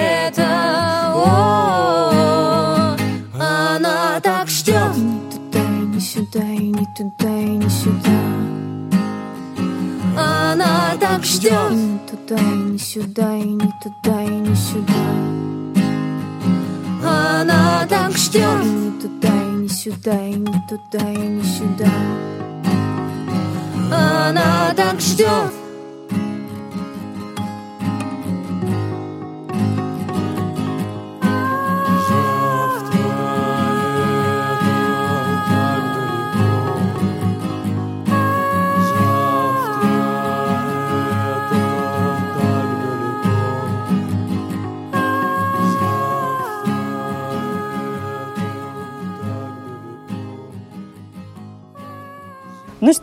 ни 6.85 6.95
туда 6.95 7.39
и 7.39 7.57
ни 7.57 7.69
сюда. 7.69 8.21
Она 10.17 10.95
так 11.01 11.25
ждет 11.25 11.71
Ни 11.71 11.99
туда 12.09 12.37
и 12.37 12.57
ни 12.57 12.77
сюда, 12.77 13.37
и 13.37 13.45
ни 13.45 13.73
туда 13.83 14.23
и 14.23 14.29
ни 14.29 14.55
сюда. 14.55 15.05
Она 17.03 17.87
так 17.89 18.13
ждет 18.17 18.65
Ни 18.65 19.01
туда 19.01 19.29
и 19.29 19.55
ни 19.63 19.69
сюда, 19.69 20.27
и 20.27 20.35
ни 20.35 20.63
туда 20.69 21.11
и 21.11 21.17
ни 21.17 21.43
сюда. 21.43 21.91
Она 23.91 24.75
так 24.77 25.01
ждет 25.01 25.64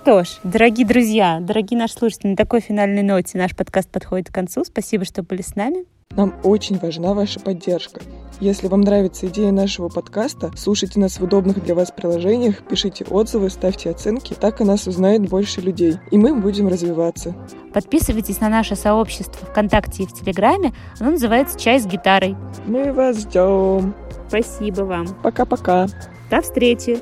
что 0.01 0.23
ж, 0.23 0.39
дорогие 0.43 0.87
друзья, 0.87 1.39
дорогие 1.39 1.77
наши 1.77 1.93
слушатели, 1.93 2.29
на 2.29 2.35
такой 2.35 2.59
финальной 2.59 3.03
ноте 3.03 3.37
наш 3.37 3.55
подкаст 3.55 3.87
подходит 3.89 4.29
к 4.29 4.33
концу. 4.33 4.63
Спасибо, 4.65 5.05
что 5.05 5.21
были 5.21 5.43
с 5.43 5.55
нами. 5.55 5.85
Нам 6.15 6.33
очень 6.43 6.79
важна 6.79 7.13
ваша 7.13 7.39
поддержка. 7.39 8.01
Если 8.39 8.67
вам 8.67 8.81
нравится 8.81 9.27
идея 9.27 9.51
нашего 9.51 9.89
подкаста, 9.89 10.51
слушайте 10.57 10.99
нас 10.99 11.19
в 11.19 11.23
удобных 11.23 11.63
для 11.63 11.75
вас 11.75 11.91
приложениях, 11.91 12.63
пишите 12.67 13.05
отзывы, 13.05 13.51
ставьте 13.51 13.91
оценки, 13.91 14.33
так 14.33 14.59
и 14.59 14.63
нас 14.63 14.87
узнает 14.87 15.29
больше 15.29 15.61
людей, 15.61 15.97
и 16.09 16.17
мы 16.17 16.33
будем 16.35 16.67
развиваться. 16.67 17.35
Подписывайтесь 17.71 18.41
на 18.41 18.49
наше 18.49 18.75
сообщество 18.75 19.45
ВКонтакте 19.47 20.03
и 20.03 20.07
в 20.07 20.13
Телеграме. 20.13 20.73
Оно 20.99 21.11
называется 21.11 21.59
«Чай 21.59 21.79
с 21.79 21.85
гитарой». 21.85 22.35
Мы 22.65 22.91
вас 22.91 23.19
ждем. 23.19 23.93
Спасибо 24.27 24.81
вам. 24.81 25.07
Пока-пока. 25.21 25.87
До 26.31 26.41
встречи. 26.41 26.99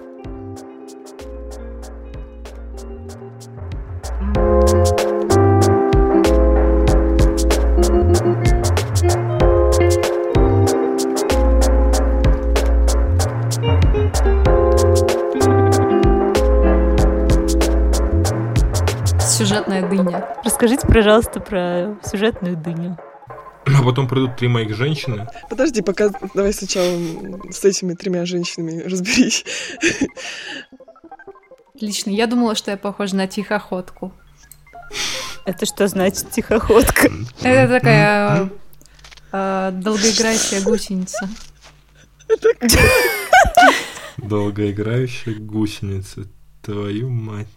Сюжетная 19.21 19.87
дыня. 19.87 20.35
Расскажите, 20.43 20.85
пожалуйста, 20.85 21.39
про 21.39 21.97
сюжетную 22.03 22.57
дыню. 22.57 22.97
А 23.65 23.83
потом 23.83 24.07
придут 24.07 24.35
три 24.35 24.47
моих 24.47 24.75
женщины. 24.75 25.27
Подожди, 25.49 25.81
пока 25.81 26.09
давай 26.33 26.53
сначала 26.53 26.97
с 27.49 27.63
этими 27.63 27.93
тремя 27.93 28.25
женщинами 28.25 28.81
разберись. 28.81 29.45
Лично 31.81 32.09
я 32.09 32.27
думала, 32.27 32.55
что 32.55 32.71
я 32.71 32.77
похожа 32.77 33.15
на 33.15 33.27
тихоходку. 33.27 34.13
Это 35.45 35.65
что 35.65 35.87
значит 35.87 36.29
тихоходка? 36.31 37.09
Это 37.41 37.73
такая 37.79 38.49
э, 39.31 39.71
долгоиграющая 39.73 40.61
гусеница. 40.61 41.29
Долгоиграющая 44.17 45.35
гусеница. 45.35 46.27
Твою 46.61 47.09
мать. 47.09 47.47